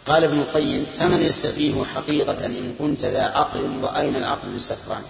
[0.06, 5.02] قال ابن القيم فمن السفيه حقيقة إن كنت ذا عقل وأين العقل للسكران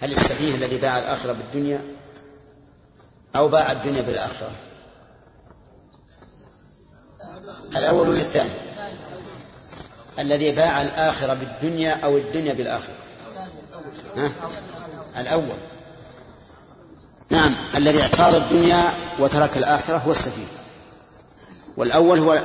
[0.00, 1.84] هل السفيه الذي باع الآخرة بالدنيا
[3.36, 4.50] أو باع الدنيا بالآخرة؟
[7.76, 8.50] الأول ولا الثاني؟
[10.18, 12.94] الذي باع الآخرة بالدنيا أو الدنيا بالآخرة.
[14.16, 14.30] ها؟
[15.18, 15.56] الأول.
[17.30, 20.46] نعم الذي اعتاض الدنيا وترك الآخرة هو السفيه
[21.76, 22.40] والأول هو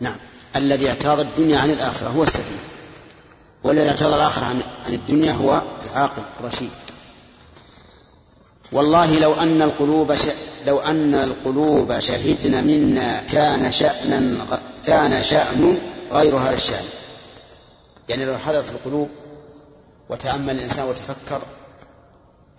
[0.00, 0.16] نعم
[0.56, 2.75] الذي اعتاض الدنيا عن الآخرة هو السفيه
[3.66, 5.62] والذي اعتاض الآخرة عن الدنيا هو
[5.92, 6.70] العاقل الرشيد.
[8.72, 10.26] والله لو أن القلوب ش...
[10.66, 14.36] لو أن القلوب شهدن منا كان شأنا
[14.86, 15.78] كان شأن
[16.12, 16.84] غير هذا الشأن.
[18.08, 19.08] يعني لو حدث القلوب
[20.08, 21.42] وتأمل الإنسان وتفكر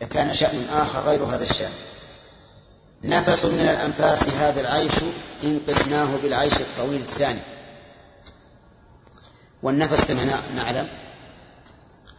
[0.02, 1.72] لكان شأن آخر غير هذا الشأن.
[3.04, 4.94] نفس من الأنفاس هذا العيش
[5.44, 7.40] إن قسناه بالعيش الطويل الثاني.
[9.64, 10.88] والنفس كما نعلم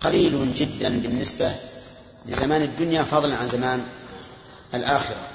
[0.01, 1.53] قليل جدا بالنسبة
[2.27, 3.87] لزمان الدنيا فضلا عن زمان
[4.75, 5.29] الآخرة.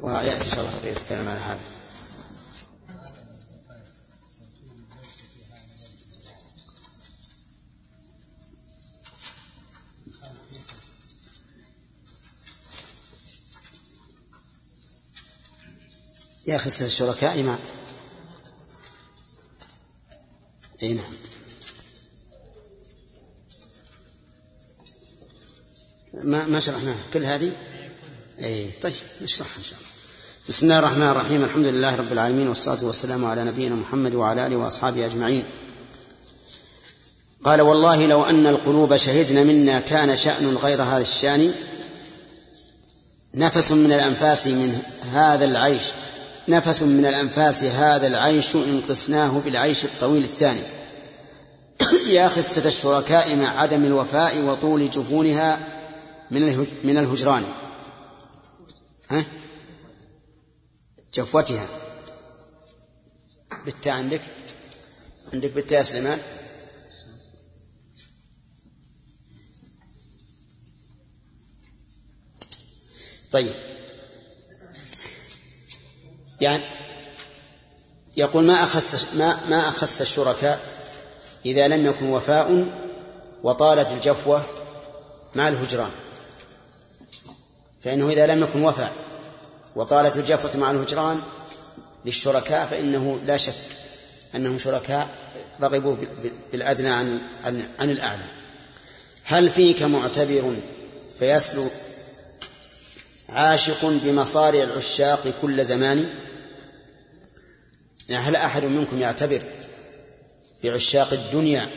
[0.00, 1.60] ويأتي إن شاء الله يتكلم عن هذا.
[16.46, 17.58] يا خسر الشركاء ما
[20.86, 21.12] اي نعم.
[26.24, 27.52] ما ما شرحناها كل هذه؟
[28.40, 29.90] اي طيب نشرحها إن شاء الله.
[30.48, 34.56] بسم الله الرحمن الرحيم الحمد لله رب العالمين والصلاة والسلام على نبينا محمد وعلى آله
[34.56, 35.44] وأصحابه أجمعين.
[37.44, 41.54] قال والله لو أن القلوب شهدن منا كان شأن غير هذا الشأن
[43.34, 44.82] نفس من الأنفاس من
[45.12, 45.82] هذا العيش
[46.48, 50.62] نفس من الأنفاس هذا العيش إن قسناه بالعيش الطويل الثاني.
[52.16, 55.58] يا خسة الشركاء مع عدم الوفاء وطول جفونها
[56.30, 57.44] من من الهجران.
[59.10, 59.24] ها؟
[61.14, 61.66] جفوتها.
[63.64, 64.20] بالتاء عندك؟
[65.32, 66.18] عندك بالتاء يا سليمان؟
[73.32, 73.65] طيب.
[76.40, 76.62] يعني
[78.16, 80.60] يقول ما أخس ما ما أخس الشركاء
[81.46, 82.66] إذا لم يكن وفاء
[83.42, 84.42] وطالت الجفوة
[85.34, 85.90] مع الهجران.
[87.84, 88.92] فإنه إذا لم يكن وفاء
[89.76, 91.22] وطالت الجفوة مع الهجران
[92.04, 93.54] للشركاء فإنه لا شك
[94.34, 95.08] أنهم شركاء
[95.60, 95.96] رغبوا
[96.52, 98.24] بالأدنى عن, عن, عن الأعلى.
[99.24, 100.54] هل فيك معتبر
[101.18, 101.68] فيسلو
[103.28, 106.10] عاشق بمصارع العشاق كل زمان.
[108.08, 109.42] يعني هل أحد منكم يعتبر
[110.64, 111.68] بعشاق الدنيا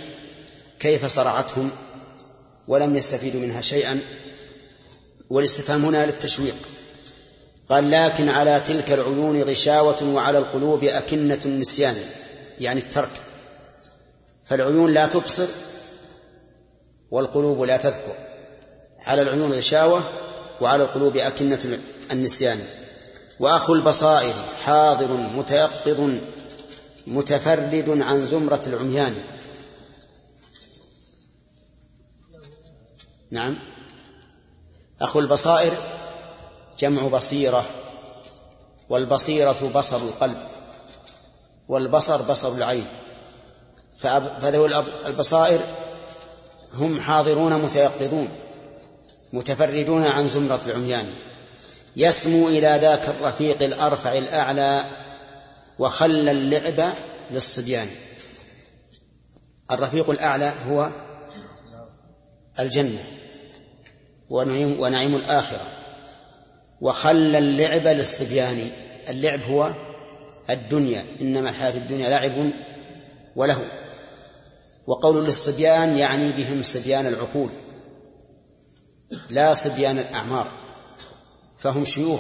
[0.80, 1.72] كيف صرعتهم
[2.68, 4.02] ولم يستفيدوا منها شيئا؟
[5.30, 6.56] والاستفهام هنا للتشويق.
[7.70, 11.98] قال لكن على تلك العيون غشاوة وعلى القلوب أكنة النسيان
[12.60, 13.12] يعني الترك.
[14.44, 15.48] فالعيون لا تبصر
[17.12, 18.16] والقلوب لا تذكر.
[19.06, 20.04] على العيون غشاوة
[20.62, 21.80] وعلى القلوب أكنة
[22.12, 22.60] النسيان.
[23.40, 24.34] وأخو البصائر
[24.64, 26.12] حاضر متيقظ
[27.08, 29.16] متفرد عن زمرة العميان.
[33.32, 33.60] نعم.
[35.02, 35.74] أخو البصائر
[36.80, 37.66] جمع بصيرة
[38.90, 40.38] والبصيرة بصر القلب
[41.68, 42.86] والبصر بصر العين.
[43.98, 45.60] فذوي البصائر
[46.74, 48.30] هم حاضرون متيقظون.
[49.34, 51.06] متفردون عن زمرة العميان.
[51.96, 54.86] يسمو إلى ذاك الرفيق الأرفع الأعلى
[55.80, 56.94] وخلى اللعب
[57.32, 57.88] للصبيان.
[59.72, 60.92] الرفيق الأعلى هو
[62.60, 63.04] الجنة
[64.30, 65.66] ونعيم, ونعيم الآخرة.
[66.82, 68.70] وخلى اللعب للصبيان.
[69.10, 69.74] اللعب هو
[70.50, 71.06] الدنيا.
[71.22, 72.52] إنما الحياة الدنيا لعب
[73.36, 73.66] وله.
[74.88, 77.50] وقول للصبيان يعني بهم صبيان العقول.
[79.30, 80.48] لا صبيان الأعمار
[81.58, 82.20] فهم شيوخ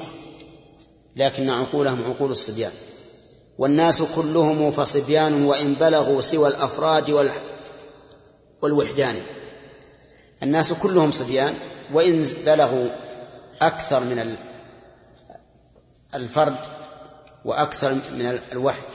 [1.16, 2.72] لكن عقولهم عقول الصبيان.
[3.58, 7.32] والناس كلهم فصبيان وإن بلغوا سوى الأفراد
[8.62, 9.22] والوحدان.
[10.44, 11.54] الناس كلهم صبيان
[11.94, 12.90] وإن بلغوا
[13.62, 14.38] أكثر من
[16.16, 16.58] الفرد
[17.46, 18.40] وأكثر من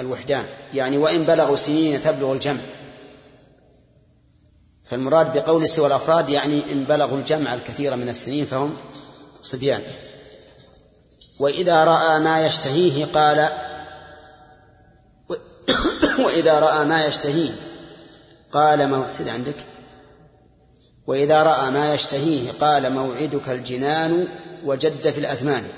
[0.01, 0.45] الوحدان.
[0.75, 2.61] يعني وإن بلغوا سنين تبلغ الجمع.
[4.85, 8.77] فالمراد بقول سوى الأفراد يعني إن بلغوا الجمع الكثير من السنين فهم
[9.43, 9.83] صبيان.
[11.39, 13.49] وإذا رأى ما يشتهيه قال
[16.25, 17.55] وإذا رأى ما يشتهيه
[18.53, 19.57] قال موعد عندك.
[21.07, 24.29] وإذا رأى ما يشتهيه قال موعدك الجنان
[24.65, 25.69] وجد في الأثمان.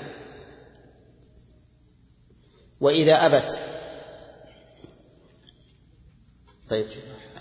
[2.81, 3.59] وإذا أبت
[6.69, 6.85] طيب.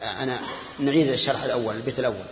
[0.07, 0.39] أنا
[0.79, 2.25] نعيد الشرح الأول البيت الأول.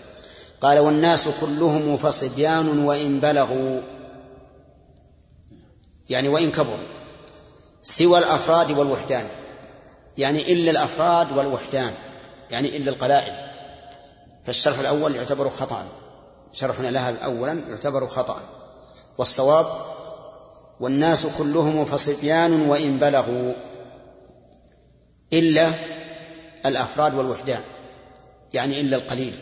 [0.61, 3.81] قال والناس كلهم فصبيان وإن بلغوا.
[6.11, 6.77] يعني وإن كبروا.
[7.83, 9.27] سوى الأفراد والوحدان.
[10.19, 11.93] يعني إلا الأفراد والوحدان.
[12.51, 13.35] يعني إلا القلائل.
[14.45, 15.85] فالشرح الأول يعتبر خطأ.
[16.53, 18.43] شرحنا لها أولا يعتبر خطأ.
[19.19, 19.67] والصواب
[20.81, 23.53] والناس كلهم فصبيان وإن بلغوا.
[25.33, 25.73] إلا
[26.67, 27.61] الأفراد والوحدان
[28.53, 29.35] يعني إلا القليل.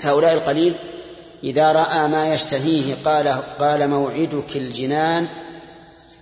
[0.00, 0.74] هؤلاء القليل
[1.44, 3.28] إذا رأى ما يشتهيه قال
[3.58, 5.28] قال موعدك الجنان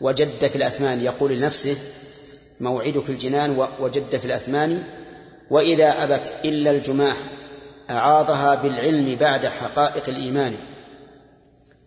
[0.01, 1.77] وجد في الأثمان يقول لنفسه
[2.61, 4.83] موعدك الجنان وجد في الأثمان
[5.51, 7.17] وإذا أبت إلا الجماح
[7.91, 10.55] أعاضها بالعلم بعد حقائق الإيمان.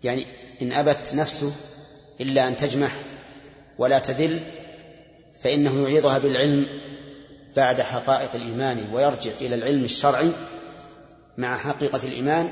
[0.04, 0.26] يعني
[0.62, 1.52] إن أبت نفسه
[2.22, 2.92] إلا أن تجمح
[3.78, 4.42] ولا تذل
[5.42, 6.66] فإنه يعيضها بالعلم
[7.60, 10.32] بعد حقائق الإيمان ويرجع إلى العلم الشرعي
[11.38, 12.52] مع حقيقة الإيمان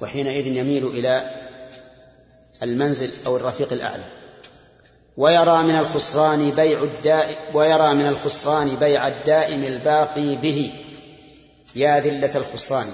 [0.00, 1.30] وحينئذ يميل إلى
[2.62, 4.04] المنزل أو الرفيق الأعلى.
[5.16, 10.72] ويرى من الخسران بيع الدائم ويرى من الخسران بيع الدائم الباقي به.
[11.74, 12.86] يا ذلة الخسران.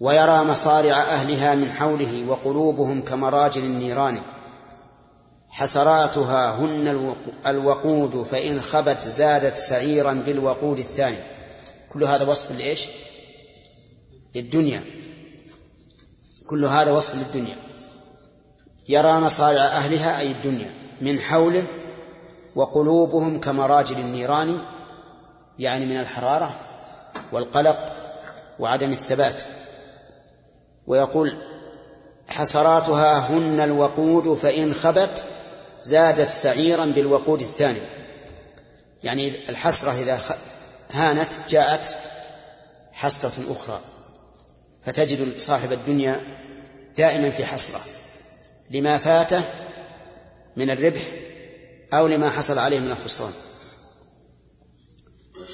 [0.00, 4.18] ويرى مصارع أهلها من حوله وقلوبهم كمراجل النيران.
[5.52, 7.14] حسراتها هن
[7.46, 11.16] الوقود فإن خبت زادت سعيرا بالوقود الثاني.
[11.92, 12.88] كل هذا وصف لإيش؟
[14.34, 14.84] للدنيا.
[16.46, 17.56] كل هذا وصف للدنيا.
[18.88, 20.70] يرى مصارع أهلها أي الدنيا
[21.00, 21.64] من حوله
[22.54, 24.58] وقلوبهم كمراجل النيران
[25.58, 26.54] يعني من الحرارة
[27.32, 27.92] والقلق
[28.58, 29.42] وعدم الثبات.
[30.86, 31.36] ويقول
[32.28, 35.24] حسراتها هن الوقود فإن خبت
[35.82, 37.80] زادت سعيرا بالوقود الثاني.
[39.02, 40.20] يعني الحسرة إذا
[40.92, 41.96] هانت جاءت
[42.92, 43.80] حسرة أخرى.
[44.86, 46.20] فتجد صاحب الدنيا
[46.96, 47.80] دائما في حسرة.
[48.70, 49.44] لما فاته
[50.56, 51.02] من الربح
[51.92, 53.32] أو لما حصل عليه من الخسران.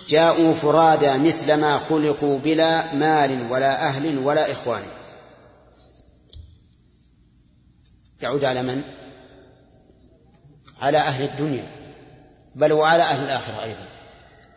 [0.08, 4.82] جاءوا فرادى مثل ما خلقوا بلا مال ولا أهل ولا إخوان.
[8.22, 8.97] يعود على من؟
[10.80, 11.64] على أهل الدنيا
[12.54, 13.88] بل وعلى أهل الآخرة أيضا.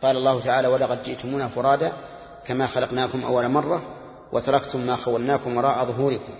[0.02, 1.92] قال الله تعالى ولقد جئتمونا فرادا
[2.46, 3.82] كما خلقناكم أول مرة
[4.32, 6.34] وتركتم ما خولناكم وراء ظهوركم.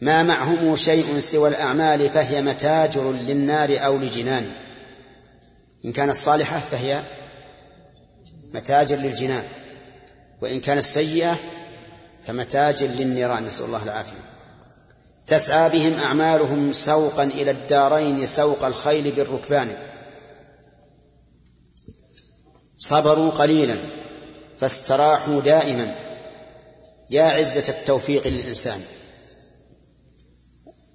[0.00, 4.52] ما معهم شيء سوى الأعمال فهي متاجر للنار أو لجنان.
[5.84, 7.02] إن كانت صالحة فهي
[8.54, 9.44] متاجر للجنان
[10.42, 11.36] وإن كانت سيئة
[12.26, 13.44] فمتاجر للنيران.
[13.44, 14.37] نسأل الله العافية.
[15.28, 19.76] تسعى بهم أعمالهم سوقا إلى الدارين سوق الخيل بالركبان.
[22.78, 23.76] صبروا قليلا
[24.58, 25.94] فاستراحوا دائما.
[27.10, 28.80] يا عزة التوفيق للإنسان.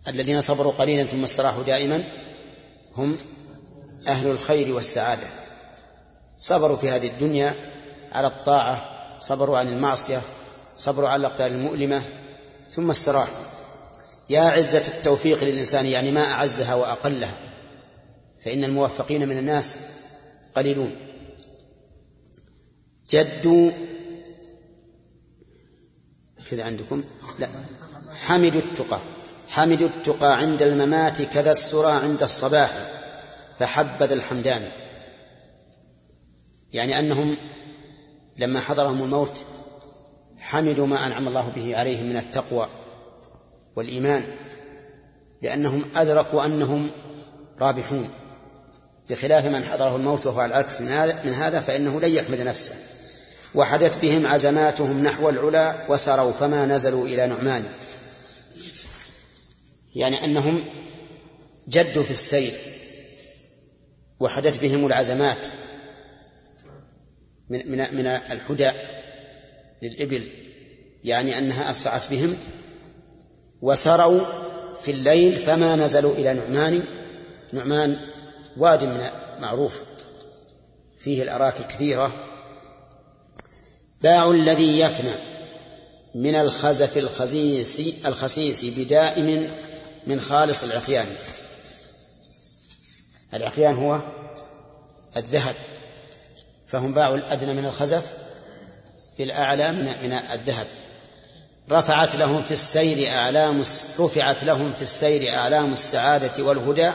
[0.07, 2.03] الذين صبروا قليلا ثم استراحوا دائما
[2.95, 3.17] هم
[4.07, 5.27] أهل الخير والسعادة.
[6.37, 7.55] صبروا في هذه الدنيا
[8.11, 8.89] على الطاعة
[9.19, 10.21] صبروا عن المعصية
[10.77, 12.03] صبروا على الأقدار المؤلمة
[12.69, 13.52] ثم استراحوا.
[14.29, 17.33] يا عزة التوفيق للإنسان يعني ما أعزها وأقلها
[18.45, 19.77] فإن الموفقين من الناس
[20.55, 20.95] قليلون.
[23.09, 23.71] جدوا
[26.51, 27.03] كذا عندكم؟
[27.39, 27.49] لا.
[28.25, 28.99] حمدوا التقى.
[29.49, 32.91] حمدوا التقى عند الممات كذا السرى عند الصباح
[33.59, 34.71] فحبذ الحمدان.
[36.73, 37.37] يعني أنهم
[38.37, 39.45] لما حضرهم الموت
[40.37, 42.67] حمدوا ما أنعم الله به عليهم من التقوى.
[43.75, 44.23] والإيمان
[45.41, 46.89] لأنهم أدركوا أنهم
[47.59, 48.09] رابحون.
[49.09, 52.75] بخلاف من حضره الموت وهو على العكس من هذا من هذا فإنه لن يحمد نفسه.
[53.55, 57.63] وحدت بهم عزماتهم نحو العلا وسروا فما نزلوا إلى نعمان.
[59.95, 60.63] يعني أنهم
[61.67, 62.53] جدوا في السير
[64.19, 65.47] وحدت بهم العزمات
[67.49, 68.71] من من من الحدى
[69.81, 70.27] للإبل.
[71.03, 72.37] يعني أنها أسرعت بهم
[73.63, 74.21] وسروا
[74.81, 76.83] في الليل فما نزلوا إلى نعمان.
[77.53, 77.97] نعمان
[78.57, 79.09] واد من
[79.39, 79.83] معروف
[80.99, 82.11] فيه الأراك كثيرة
[84.01, 85.13] باع الذي يفنى
[86.15, 89.51] من الخزف الخسيس الخسيس بدائم
[90.07, 91.07] من خالص العقيان.
[93.33, 93.99] العقيان هو
[95.17, 95.55] الذهب
[96.67, 98.13] فهم باعوا الأدنى من الخزف
[99.17, 100.67] بالأعلى من من الذهب.
[101.71, 103.63] رفعت لهم في السير أعلام
[103.99, 106.91] رفعت لهم في السير أعلام السعادة والهدى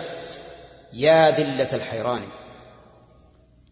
[0.93, 2.23] يا ذلة الحيران.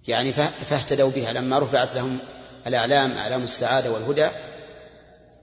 [0.09, 1.32] يعني فاهتدوا بها.
[1.32, 2.18] لما رفعت لهم
[2.66, 4.28] الأعلام أعلام السعادة والهدى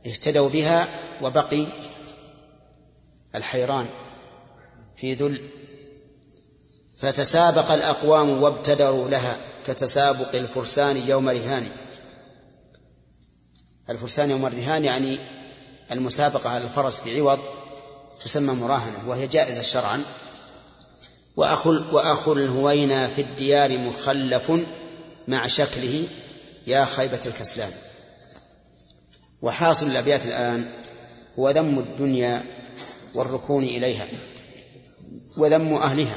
[0.07, 0.87] اهتدوا بها
[1.21, 1.67] وبقي
[3.35, 3.85] الحيران
[4.95, 5.49] في ذل.
[6.97, 11.67] فتسابق الأقوام وابتدروا لها كتسابق الفرسان يوم رهان.
[13.89, 15.17] الفرسان يوم الرهان يعني
[15.93, 17.39] المسابقة على الفرس بعوض
[18.25, 20.03] تسمى مراهنة وهي جائزة شرعا.
[21.35, 24.51] وأخو, الهوينا في الديار مخلف
[25.27, 26.03] مع شكله
[26.67, 27.71] يا خيبة الكسلان.
[29.41, 30.71] وحاصل الأبيات الآن
[31.39, 32.43] هو ذم الدنيا
[33.15, 34.07] والركون إليها
[35.37, 36.15] وذم أهلها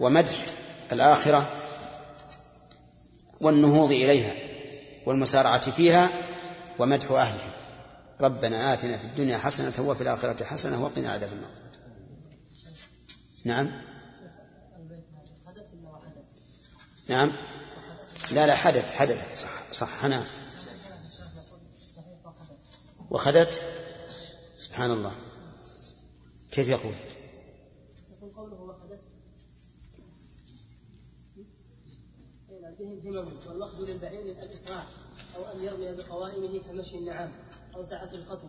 [0.00, 0.46] ومدح
[0.92, 1.48] الآخرة
[3.40, 4.34] والنهوض إليها
[5.06, 6.10] والمسارعة فيها
[6.78, 7.59] ومدح أهلها.
[8.20, 11.50] ربنا آتنا في الدنيا حسنة وفي الآخرة حسنة وقنا عذاب النار.
[13.44, 13.82] نعم.
[17.08, 17.32] نعم.
[18.32, 19.42] لا لا حدث حدث.
[19.42, 20.24] صح صح أنا.
[23.10, 23.60] وخدت؟
[24.56, 25.12] سبحان الله.
[26.50, 26.94] كيف يقول؟
[32.80, 34.84] بهم همم والوقت للبعير الإسراع
[35.36, 37.32] أو أن يرمي بقوائمه كمشي النعام.
[37.76, 38.48] أو سعة الخطو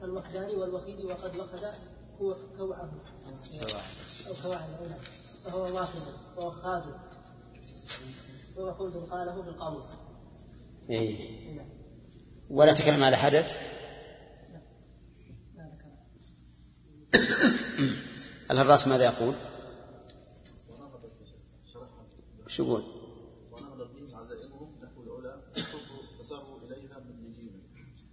[0.00, 2.92] كالوحدان والوخيد وقد وخد كوعه.
[4.28, 4.66] أو كوعه
[5.44, 6.00] فهو واخد
[6.36, 6.82] ووخاد
[8.56, 9.86] ووخود قاله في القاموس.
[10.90, 11.68] إيه.
[12.50, 13.58] ولا تكلم على حدث؟
[18.50, 19.34] الهراس ماذا يقول؟
[22.46, 22.97] شو يقول؟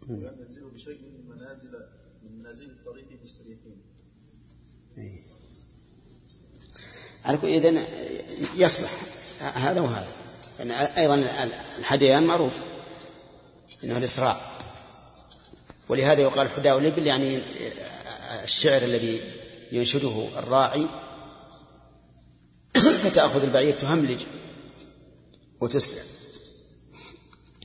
[0.09, 1.69] ينزلوا بشيء من منازل
[2.23, 3.81] من منازل الطريق مستريحين.
[4.97, 5.21] إيه.
[7.25, 7.85] على كل إذن
[8.55, 8.91] يصلح.
[9.41, 10.07] هذا وهذا.
[10.59, 11.15] يعني أيضا
[11.79, 12.53] الحديان معروف.
[13.83, 14.41] أنه الإسراع
[15.89, 17.41] ولهذا يقال حداء الإبل يعني
[18.43, 19.21] الشعر الذي
[19.71, 20.87] ينشده الراعي.
[23.03, 24.25] فتأخذ البعير تهملج
[25.61, 26.03] وتسرع.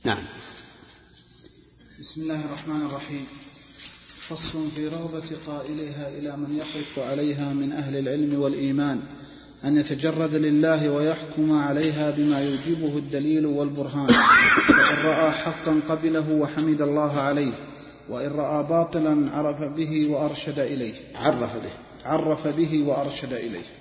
[0.05, 0.23] نعم.
[2.01, 3.27] بسم الله الرحمن الرحيم.
[4.29, 8.99] فصل في رغبة قائلها إلى من يقف عليها من أهل العلم والإيمان
[9.65, 14.07] أن يتجرد لله ويحكم عليها بما يوجبه الدليل والبرهان.
[14.07, 17.51] فإن رأى حقا قبله وحمد الله عليه
[18.09, 20.93] وإن رأى باطلا عرف به وأرشد إليه.
[21.15, 21.71] عرف به.
[22.05, 23.80] عرف به وأرشد إليه.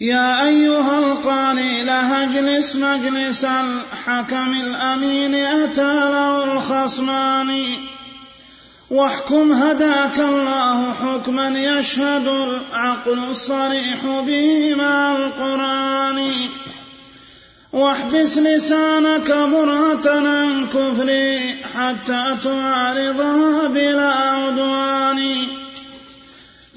[0.00, 7.76] يا أيها القاني له اجلس مجلس الحكم الأمين أتى له الخصمان.
[8.90, 16.30] واحكم هداك الله حكما يشهد العقل الصريح به مع القرآن.
[17.72, 25.63] واحبس لسانك برهة عن كفري حتى تعارضها بلا عدوان.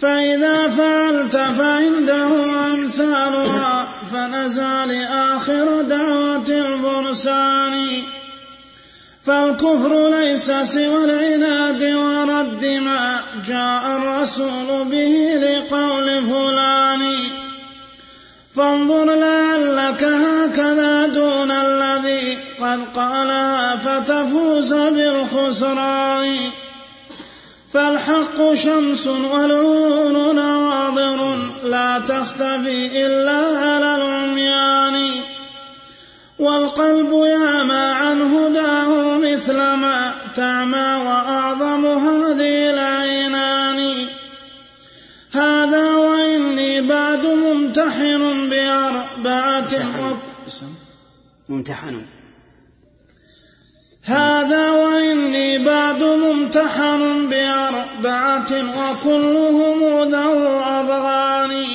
[0.02, 2.28] فإذا فعلت فعنده
[2.68, 8.04] أمثالها فنزى لآخر دعوة الفرسان
[9.26, 17.02] فالكفر ليس سوى العناد ورد ما جاء الرسول به لقول فلان.
[18.56, 26.38] فانظر لعلك هكذا دون الذي قد قالها فتفوز بالخسران.
[27.78, 35.12] فالحق شمس والعيون نواظر لا تختفي إلا على العميان.
[36.40, 44.08] والقلب يعمى عن هداه مثل ما تعمى وأعظم هذه العينان.
[45.32, 49.70] هذا وإني بعد ممتحن بأربعة
[51.50, 52.06] ممتحن.
[54.08, 59.80] هذا وإني بعد ممتحن بأربعة وكلهم
[60.10, 61.66] ذو أضغان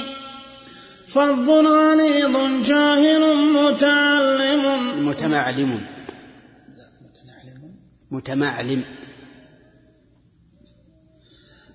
[1.08, 4.64] فظ غليظ جاهل متعلم.
[5.06, 5.80] متمعلم.
[8.10, 8.84] متمعلم.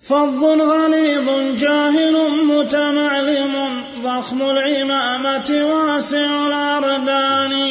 [0.01, 3.83] فظ غليظ جاهل متمعلم.
[4.03, 7.69] ضخم العمامة واسع الأردان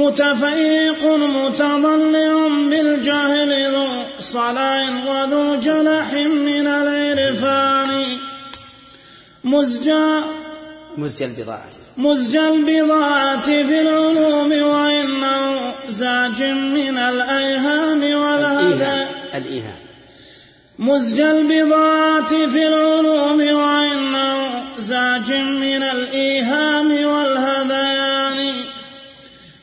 [0.00, 2.32] متفيق متضلع
[2.70, 3.86] بالجهل ذو
[4.20, 6.12] صلاع وذو جلح
[6.48, 7.90] من الإرفان
[9.44, 10.06] مزجى
[10.96, 11.70] مزج البضاعة.
[11.96, 18.74] مزج البضاعة في العلوم وإنه زاج من الأيهام والهدى.
[18.74, 19.80] الإيهام الإيهام.
[20.78, 24.36] مزج البضاعة في العلوم وإنه
[24.78, 27.95] زاج من الإيهام والهذيان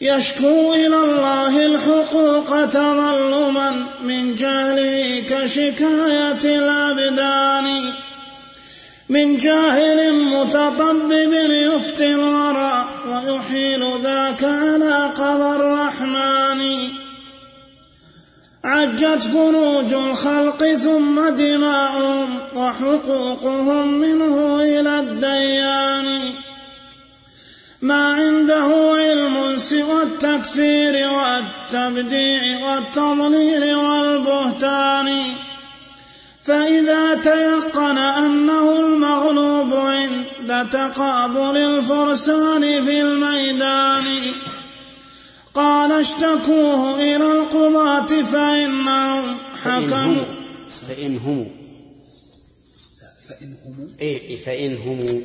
[0.04, 7.94] يشكو إلى الله الحقوق تظلما من جهله كشكاية الأبدان.
[9.10, 16.90] من جاهل متطبب يفتي الورى ويحيل ذاك على قضى الرحمن.
[18.64, 26.20] عجت فروج الخلق ثم دماؤهم وحقوقهم منه إلى الديان.
[27.84, 35.26] ما عنده علم سوى التكفير والتبديع والتضليل والبهتان.
[36.44, 44.04] فإذا تيقن أنه المغلوب عند تقابل الفرسان في الميدان
[45.54, 50.26] قال اشتكوه إلى القضاة فإنهم حكموا.
[50.88, 51.52] فإن هم
[53.30, 55.24] فإن هم إيه فإن هم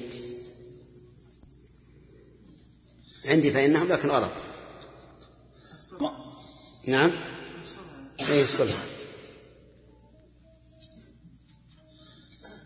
[3.29, 4.31] عندي فإنهم لكن غلط.
[6.87, 7.11] نعم.
[8.31, 8.77] إيه صلح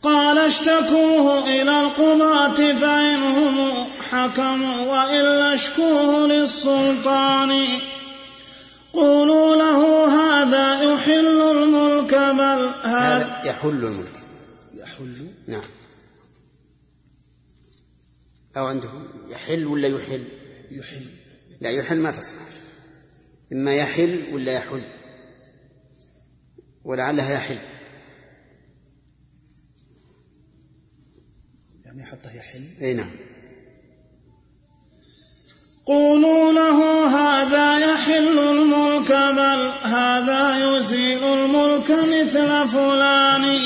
[0.02, 7.80] قال اشتكوه إلى القضاة فإنهم حكموا وإلا اشكوه للسلطان.
[8.92, 14.22] قولوا له هذا يحل الملك بل هذا هذا يحل الملك.
[14.74, 15.62] يحل؟ نعم.
[18.56, 20.41] أو عندهم يحل ولا يحل؟
[20.76, 21.06] يحل.
[21.60, 22.42] لا يحل ما تصلح
[23.52, 24.82] إما يحل ولا يحل.
[26.84, 27.58] ولعلها يحل.
[31.84, 32.68] يعني حتى يحل.
[32.82, 33.10] أي نعم.
[35.86, 43.60] قولوا له هذا يحل الملك بل هذا يزيل الملك مثل فلان.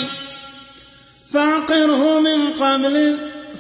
[1.29, 3.19] فاعقره من قبل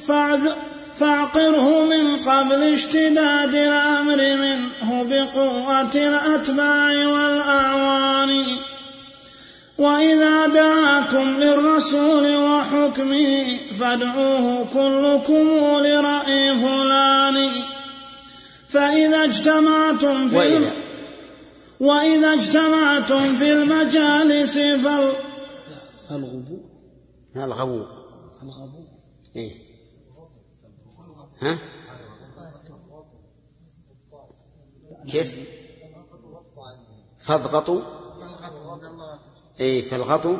[0.08, 0.65] فاعذ
[0.98, 8.46] فاعقره من قبل اشتداد الأمر منه بقوة الأتباع والأعوان.
[9.78, 13.46] وإذا دعاكم للرسول وحكمه
[13.80, 15.48] فادعوه كلكم
[15.86, 17.50] لرأي فلان.
[18.68, 20.72] فإذا اجتمعتم في وإذا.
[21.80, 25.12] وإذا اجتمعتم في المجالس فال
[26.10, 26.58] الغبو
[27.36, 27.84] الغبو.
[28.42, 28.84] الغبو
[29.36, 29.65] إيه.
[31.42, 31.58] ها؟
[35.08, 35.48] كيف؟
[37.18, 37.80] فاضغطوا
[39.60, 40.38] اي فالغطوا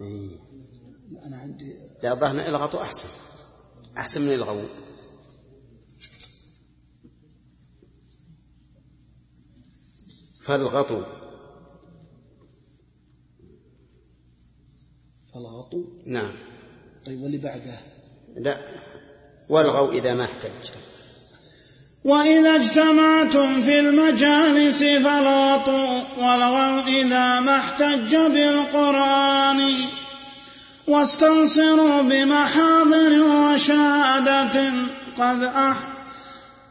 [0.00, 0.30] اي
[1.26, 3.08] أنا عندي لا ظهرنا الغطوا أحسن.
[3.98, 4.62] أحسن من الغو.
[10.40, 11.02] فالغطوا
[15.32, 16.32] فالغطوا نعم.
[17.06, 17.80] طيب واللي بعده؟
[18.36, 18.89] لا.
[19.50, 20.70] والغوا إذا ما احتج.
[22.04, 29.60] وإذا اجتمعتم في المجالس فالغطوا والغوا إذا ما احتج بالقرآن.
[30.86, 34.72] واستنصروا بمحاضر وشهادة
[35.18, 35.76] قد أح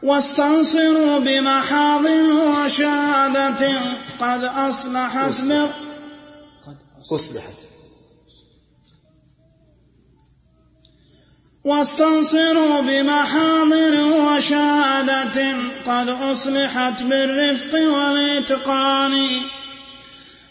[0.02, 3.72] واستنصروا بمحاضر وشهادة
[4.20, 5.34] قد أصلحت
[6.66, 6.76] قد
[7.12, 7.69] أصلحت.
[11.64, 15.56] واستنصروا بمحاضر وشهادة
[15.86, 19.28] قد أصلحت بالرفق والإتقان.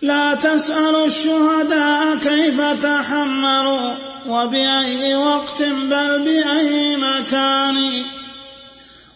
[0.02, 3.92] لا تسألوا الشهداء كيف تحملوا
[4.28, 8.04] وبأي وقت بل بأي مكان.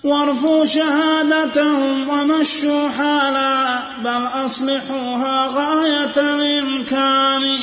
[0.04, 7.58] وارفوا شهادتهم ومشوا حالا بل أصلحوها غاية الإمكان.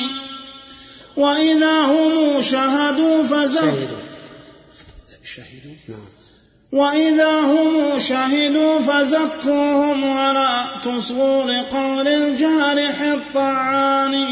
[1.15, 4.00] وإذا هم شهدوا فزكوا
[5.35, 5.75] شهدوا.
[5.89, 5.99] نعم.
[6.71, 14.25] وإذا هم شهدوا فزكوهم ولا تصغوا لقول الجارح الطعان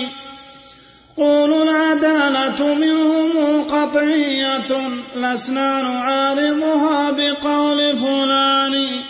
[1.18, 9.02] قولوا العدالة منهم قطعية لسنا نعارضها بقول فلان.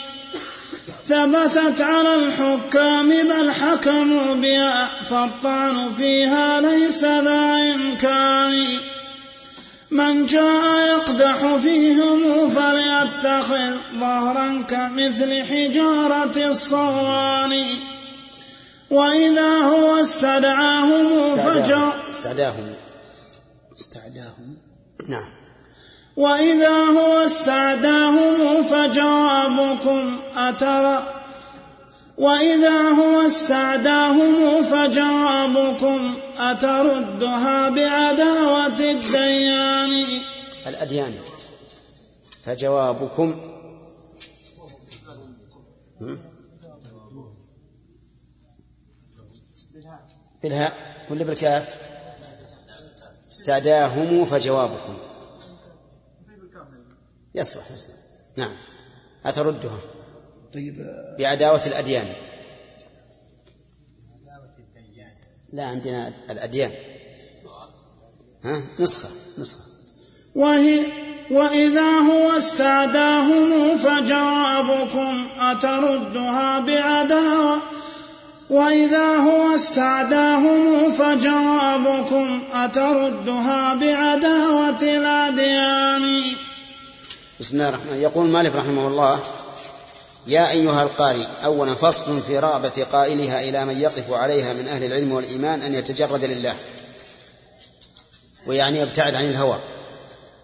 [1.08, 8.80] ثبتت على الحكام بل حكموا بها فالطعن فيها ليس ذا إمكان.
[9.92, 17.66] من جاء يقدح فيهم فليتخذ ظهرا كمثل حجارة الصوان.
[18.90, 22.74] وإذا هو استدعاهم فجاء استعداهم
[23.80, 24.58] استعداهم
[25.08, 25.32] نعم.
[26.18, 31.04] وإذا هو استعداهم فجوابكم أترى
[32.18, 40.22] وإذا هو استعداهم فجوابكم أتردها بعداوة الديان.
[40.68, 41.14] الأديان.
[42.44, 43.42] فجوابكم؟
[50.44, 50.74] بالهاء.
[51.10, 51.76] ولا بالكاف.
[53.32, 54.98] استعداهم فجوابكم.
[57.36, 57.96] يصلح يصلح.
[58.38, 58.52] نعم.
[59.26, 59.82] أتردها
[60.54, 60.76] طيب.
[61.20, 62.14] بعداوة الأديان.
[65.54, 66.72] لا عندنا الأديان.
[68.44, 69.10] ها؟ نسخة
[69.40, 69.60] نسخة.
[70.36, 70.86] وهي
[71.32, 77.62] وإذا هو استعداهم فجوابكم أتردها بعداوة.
[78.50, 86.24] وإذا هو استعداهم فجوابكم أتردها بعداوة الأديان
[87.40, 89.20] بسم الله الرحمن يقول مالك رحمه الله
[90.30, 95.12] يا أيها القارئ أولا فصل في رغبة قائلها إلى من يقف عليها من أهل العلم
[95.12, 96.56] والإيمان أن يتجرد لله
[98.48, 99.60] ويعني يبتعد عن الهوى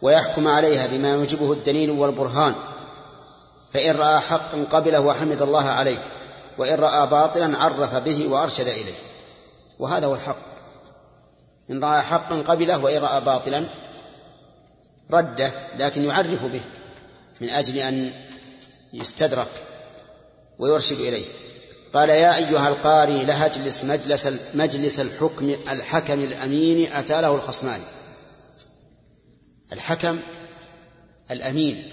[0.02, 2.56] ويحكم عليها بما يوجبه الدليل والبرهان
[3.74, 5.98] فإن رأى حقا قبله وحمد الله عليه
[6.58, 8.96] وإن رأى باطلا عرف به وأرشد إليه
[9.80, 10.38] وهذا هو الحق.
[11.70, 13.66] إن رأى حقا قبله وإن رأى باطلا
[15.12, 16.62] رده لكن يعرف به
[17.42, 18.12] من أجل أن
[18.94, 19.48] يستدرك.
[20.60, 21.26] ويرشد إليه.
[21.94, 27.82] قال يا أيها القاري لا أجلس مجلس مجلس الحكم الحكم الأمين أتى له الخصمان.
[29.74, 30.20] الحكم
[31.32, 31.84] الأمين.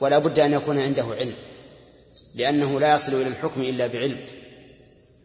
[0.00, 1.34] ولا بد أن يكون عنده علم
[2.34, 4.20] لأنه لا يصل إلى الحكم إلا بعلم.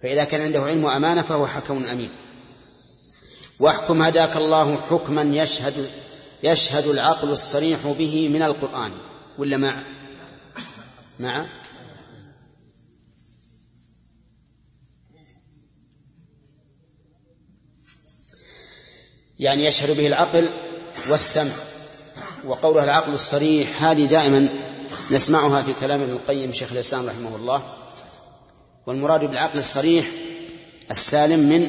[0.04, 2.10] فإذا كان عنده علم وأمانة فهو حكم أمين.
[3.60, 5.90] واحكم هداك الله حكما يشهد
[6.44, 8.92] يشهد العقل الصريح به من القرآن.
[9.38, 9.84] ولا مع؟
[11.20, 11.46] مع؟
[19.40, 20.50] يعني يشهد به العقل
[21.10, 21.52] والسمع.
[22.46, 24.50] وقولها العقل الصريح هذه دائما
[25.12, 27.64] نسمعها في كلام ابن القيم شيخ الإسلام رحمه الله.
[28.88, 30.06] والمراد بالعقل الصريح
[30.92, 31.68] السالم من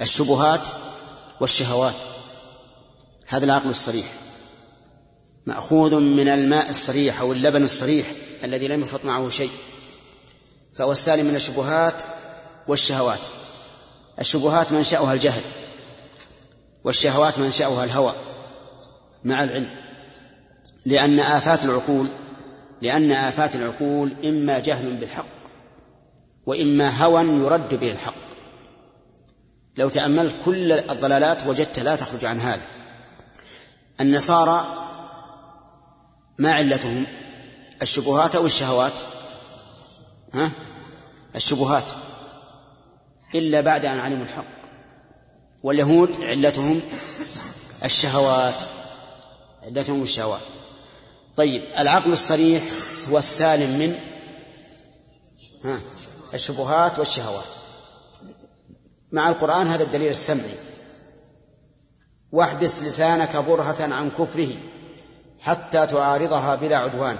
[0.00, 0.68] الشبهات
[1.40, 1.94] والشهوات.
[3.26, 4.06] هذا العقل الصريح.
[5.46, 8.06] مأخوذ من الماء الصريح أو اللبن الصريح
[8.44, 9.50] الذي لم يخلط معه شيء.
[10.74, 12.02] فهو السالم من الشبهات
[12.68, 13.20] والشهوات.
[14.20, 15.42] الشبهات منشأها الجهل.
[16.84, 18.14] والشهوات منشأها الهوى
[19.24, 19.70] مع العلم.
[20.86, 22.08] لأن آفات العقول
[22.82, 25.26] لأن آفات العقول إما جهل بالحق
[26.46, 28.14] وإما هوى يرد به الحق.
[29.76, 32.62] لو تأملت كل الضلالات وجدت لا تخرج عن هذا.
[34.00, 34.66] النصارى
[36.38, 37.06] ما علتهم؟
[37.82, 39.00] الشبهات أو الشهوات؟
[40.34, 40.50] ها؟
[41.36, 41.84] الشبهات.
[43.34, 44.53] إلا بعد أن علموا الحق.
[45.64, 46.80] واليهود علتهم
[47.84, 48.54] الشهوات
[49.62, 50.40] علتهم الشهوات.
[51.36, 52.62] طيب العقل الصريح
[53.10, 54.00] هو السالم من
[55.64, 55.80] ها
[56.34, 57.48] الشبهات والشهوات.
[59.12, 60.54] مع القرآن هذا الدليل السمعي.
[62.32, 64.56] واحبس لسانك برهة عن كفره
[65.40, 67.18] حتى تعارضها بلا عدوان.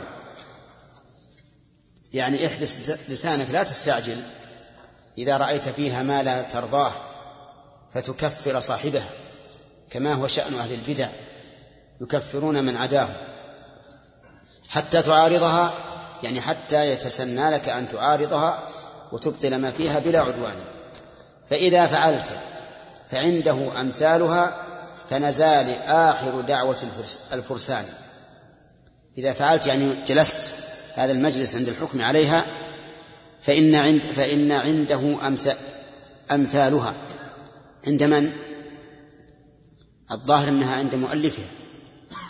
[2.13, 4.23] يعني احبس لسانك لا تستعجل
[5.19, 6.93] إذا رأيت فيها ما لا ترضاه.
[7.95, 9.09] فتكفر صاحبها
[9.91, 11.09] كما هو شأن أهل البدع
[12.01, 13.09] يكفرون من عداه.
[14.69, 15.75] حتى تعارضها
[16.23, 18.69] يعني حتى يتسنى لك أن تعارضها
[19.13, 20.55] وتبطل ما فيها بلا عدوان.
[21.51, 22.33] فإذا فعلت
[23.11, 24.57] فعنده أمثالها
[25.11, 26.79] فنزال آخر دعوة
[27.33, 27.85] الفرسان.
[29.19, 30.55] إذا فعلت يعني جلست
[30.95, 32.45] هذا المجلس عند الحكم عليها
[33.43, 35.17] فإن عند فإن عنده
[36.31, 36.95] أمثالها.
[37.87, 38.33] عند من؟
[40.11, 41.45] الظاهر أنها عند مؤلفها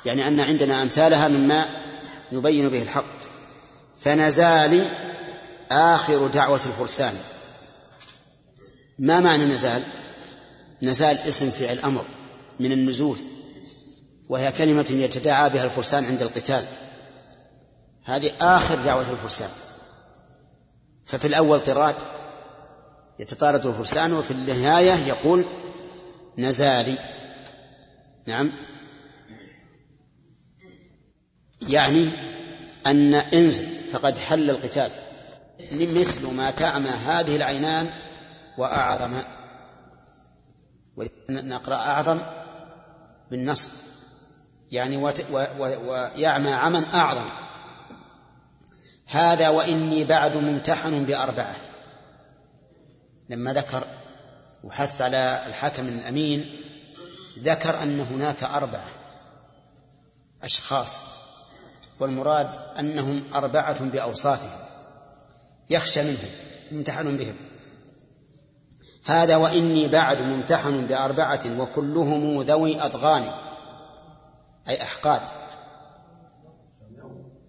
[0.07, 1.67] يعني أن عندنا أمثالها مما
[2.33, 3.05] يبين به الحق
[3.99, 4.89] فنزال
[5.71, 7.15] آخر دعوة الفرسان
[8.99, 9.83] ما معنى نزال؟
[10.83, 12.05] نزال اسم فعل أمر
[12.61, 13.19] من النزول
[14.29, 16.65] وهي كلمة يتداعى بها الفرسان عند القتال
[18.05, 19.49] هذه آخر دعوة الفرسان
[21.07, 21.97] ففي الأول طراد
[23.19, 25.45] يتطارد الفرسان وفي النهاية يقول
[26.39, 26.95] نزالي.
[28.27, 28.53] نعم.
[31.63, 32.09] يعني
[32.87, 34.91] أن انزل فقد حل القتال
[35.73, 37.91] مثل ما تعمى هذه العينان
[38.59, 39.13] وأعظم.
[41.31, 42.19] نقرأ أعظم
[43.31, 43.71] بالنصب
[44.73, 44.97] يعني
[45.61, 47.29] ويعمى عمى أعظم.
[49.07, 51.55] هذا وإني بعد ممتحن بأربعة.
[53.29, 53.85] لما ذكر
[54.65, 56.61] وحث على الحكم الأمين
[57.39, 58.91] ذكر أن هناك أربعة
[60.43, 61.01] أشخاص
[62.01, 62.49] والمراد
[62.79, 64.59] أنهم أربعة بأوصافهم
[65.71, 66.31] يخشى منهم
[66.73, 67.35] ممتحن بهم.
[69.05, 73.33] هذا وإني بعد ممتحن بأربعة وكلهم ذوي أضغان
[74.69, 75.23] أي أحقاد.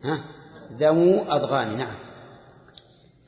[0.04, 0.20] ها؟
[0.72, 2.05] ذو أضغان نعم.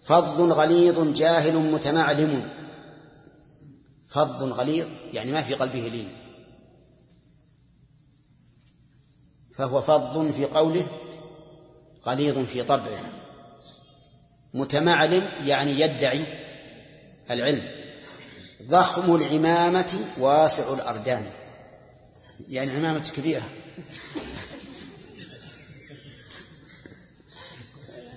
[0.04, 2.50] فظ غليظ جاهل متمعلم.
[4.10, 6.12] فظ غليظ يعني ما في قلبه لين.
[9.58, 10.88] فهو فظ في قوله
[12.06, 13.06] غليظ في طبعه.
[14.54, 16.26] متمعلم يعني يدعي
[17.32, 17.72] العلم.
[18.64, 21.26] ضخم العمامة واسع الأردان.
[22.50, 23.50] يعني عمامة كبيرة.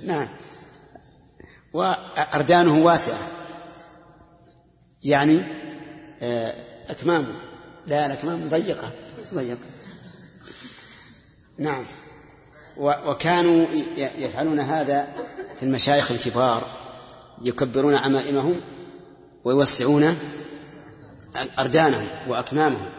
[0.02, 0.28] نعم.
[1.72, 3.28] وأردانه واسعة.
[5.04, 5.40] يعني
[6.22, 6.54] آه،
[6.88, 7.34] أكمامه.
[7.86, 8.90] لا الأكمام ضيقة
[9.34, 9.58] ضيقة.
[11.58, 11.84] نعم.
[12.76, 13.66] وكانوا
[13.96, 15.08] يفعلون هذا
[15.56, 16.66] في المشايخ الكبار
[17.42, 18.60] يكبرون عمائمهم
[19.44, 20.16] ويوسعون
[21.58, 22.90] أردانهم وأكمامهم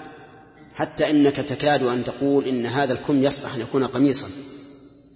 [0.76, 4.28] حتى إنك تكاد أن تقول إن هذا الكم يصلح أن يكون قميصا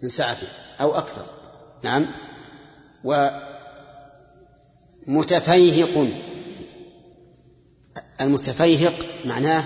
[0.04, 0.48] من سعته
[0.82, 1.26] أو أكثر.
[1.84, 2.06] نعم.
[5.08, 6.08] ومتفيهق
[8.22, 9.64] المتفيهق معناه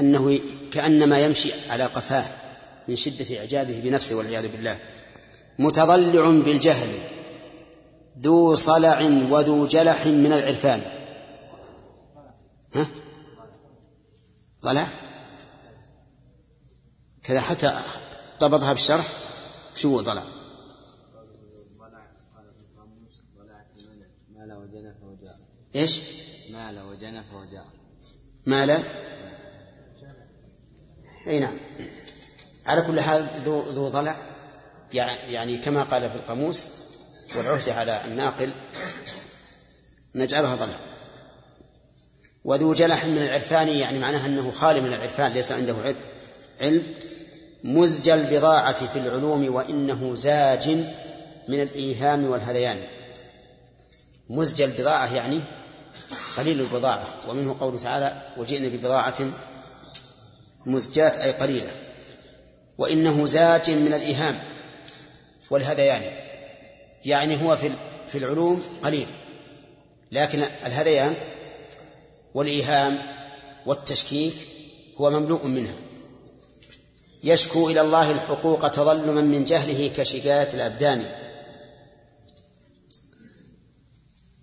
[0.00, 0.40] أنه
[0.72, 2.24] كأنما يمشي على قفاه
[2.88, 4.78] من شدة إعجابه بنفسه والعياذ بالله.
[5.58, 6.94] متضلع بالجهل
[8.18, 10.82] ذو صلع وذو جلح من العرفان.
[12.74, 12.86] ها؟
[14.62, 14.86] ضلع؟
[17.22, 17.80] كذا حتى
[18.40, 19.08] ضبطها بالشرح
[19.76, 20.22] شو ضلع؟
[25.78, 26.00] إيش؟
[26.50, 27.66] مال وجنف وجاء
[28.46, 28.82] مال؟
[31.26, 31.56] أي نعم.
[32.66, 34.16] على كل حال ذو ذو ضلع
[35.30, 36.68] يعني كما قال في القاموس
[37.36, 38.52] والعهدة على الناقل
[40.14, 40.78] نجعلها ضلع.
[42.44, 45.74] وذو جلح من العرفان يعني معناها أنه خالي من العرفان ليس عنده
[46.60, 46.94] علم.
[47.64, 50.68] مزج البضاعة في العلوم وإنه زاج
[51.48, 52.78] من الإيهام والهذيان.
[54.30, 55.40] مزج البضاعة يعني
[56.36, 57.08] قليل البضاعة.
[57.28, 59.30] ومنه قوله تعالى وجئنا ببضاعة
[60.66, 61.70] مزجات أي قليلة.
[62.78, 64.38] وإنه زاج من الإيهام
[65.50, 66.02] والهذيان
[67.04, 67.72] يعني هو في
[68.08, 69.06] في العلوم قليل.
[70.12, 71.14] لكن الهذيان
[72.34, 72.98] والإيهام
[73.66, 74.34] والتشكيك
[75.00, 75.74] هو مملوء منها.
[77.24, 81.27] يشكو إلى الله الحقوق تظلما من جهله كشكاية الأبدان.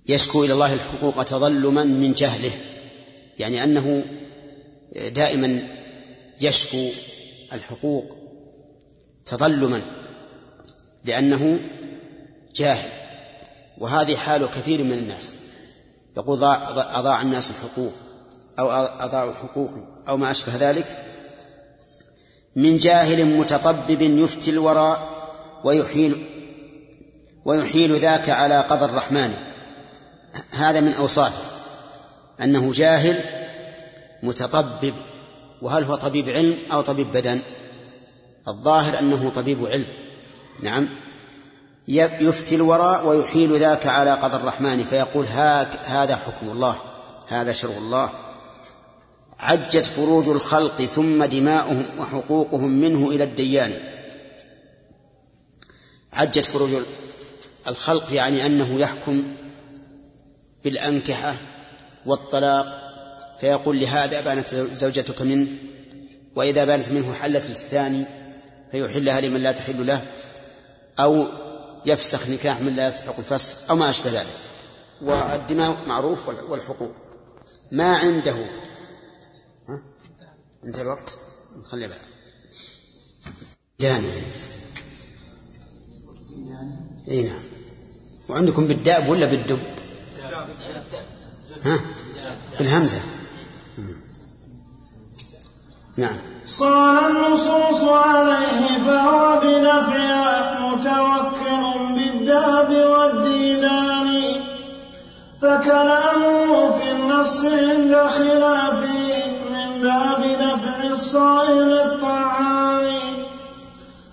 [0.07, 2.51] يشكو إلى الله الحقوق تظلما من جهله
[3.39, 4.03] يعني أنه
[4.95, 5.67] دائما
[6.41, 6.87] يشكو
[7.53, 8.15] الحقوق
[9.25, 9.81] تظلما
[11.05, 11.59] لأنه
[12.55, 12.89] جاهل
[13.77, 15.33] وهذه حال كثير من الناس.
[16.17, 17.93] يقول أضاع الناس الحقوق
[18.59, 19.71] أو أضاعوا حقوق
[20.07, 20.97] أو ما أشبه ذلك؟
[22.55, 25.09] من جاهل متطبب يفتي الورى
[25.63, 26.25] ويحيل
[27.45, 29.33] ويحيل ذاك على قدر الرحمن
[30.51, 31.41] هذا من أوصافه
[32.41, 33.19] أنه جاهل
[34.23, 34.93] متطبب
[35.61, 37.41] وهل هو طبيب علم أو طبيب بدن؟
[38.47, 39.85] الظاهر أنه طبيب علم.
[40.63, 40.87] نعم.
[41.87, 45.25] يفتي الورى ويحيل ذاك على قدر الرحمن فيقول
[45.85, 46.75] هذا حكم الله
[47.27, 48.09] هذا شرع الله.
[49.39, 53.73] عجت فروج الخلق ثم دماؤهم وحقوقهم منه إلى الديان.
[56.13, 56.69] عجت فروج
[57.67, 59.23] الخلق يعني أنه يحكم
[60.65, 61.37] بالأنكحة
[62.05, 62.65] والطلاق
[63.39, 65.47] فيقول لهذا بانت زوجتك منه
[66.35, 68.05] وإذا بانت منه حلت الثاني
[68.71, 70.05] فيحلها لمن لا تحل له
[70.99, 71.27] أو
[71.85, 74.37] يفسخ نكاح من لا يستحق الفسخ أو ما أشبه ذلك.
[75.01, 76.91] والدماء معروف والحقوق.
[77.71, 78.45] ما عنده.
[79.69, 79.81] ها؟
[80.65, 81.17] انتهى الوقت.
[81.59, 81.99] نخلي بعد.
[83.79, 84.07] داني.
[87.07, 87.43] إي نعم.
[88.29, 89.59] وعندكم بالداب ولا بالدب؟
[91.65, 91.79] ها؟
[92.59, 92.99] بالهمزة
[95.97, 96.15] نعم.
[96.45, 104.41] صار النصوص عليه فهو بدفعها متوكل بالداب والديدان
[105.41, 112.85] فكلامه في النص عند خلافه من باب دفع الصائل الطعام.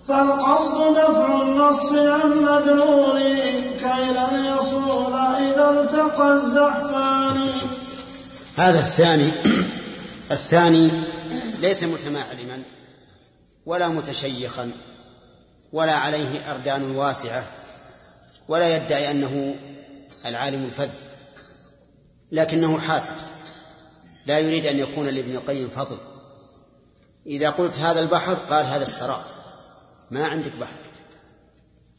[0.08, 7.48] فالقصد دفع النص عن مدلوله كي لم يصول إذا التقى الزحفان.
[8.56, 9.32] هذا الثاني
[10.30, 10.90] الثاني
[11.60, 12.62] ليس متمعلما
[13.66, 14.70] ولا متشيخا
[15.72, 17.44] ولا عليه أردان واسعة
[18.48, 19.56] ولا يدعي أنه
[20.26, 20.90] العالم الفذ
[22.32, 23.14] لكنه حاسب
[24.26, 25.96] لا يريد أن يكون لابن القيم فضل.
[27.26, 29.24] إذا قلت هذا البحر قال هذا السراء
[30.12, 30.76] ما عندك بحر.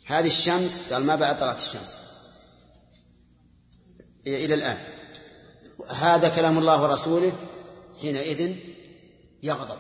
[0.06, 2.00] هذه الشمس قال ما بعد طلعت الشمس.
[4.28, 4.78] إلى الآن.
[5.90, 7.32] هذا كلام الله ورسوله
[8.02, 8.56] حينئذ
[9.44, 9.78] يغضب.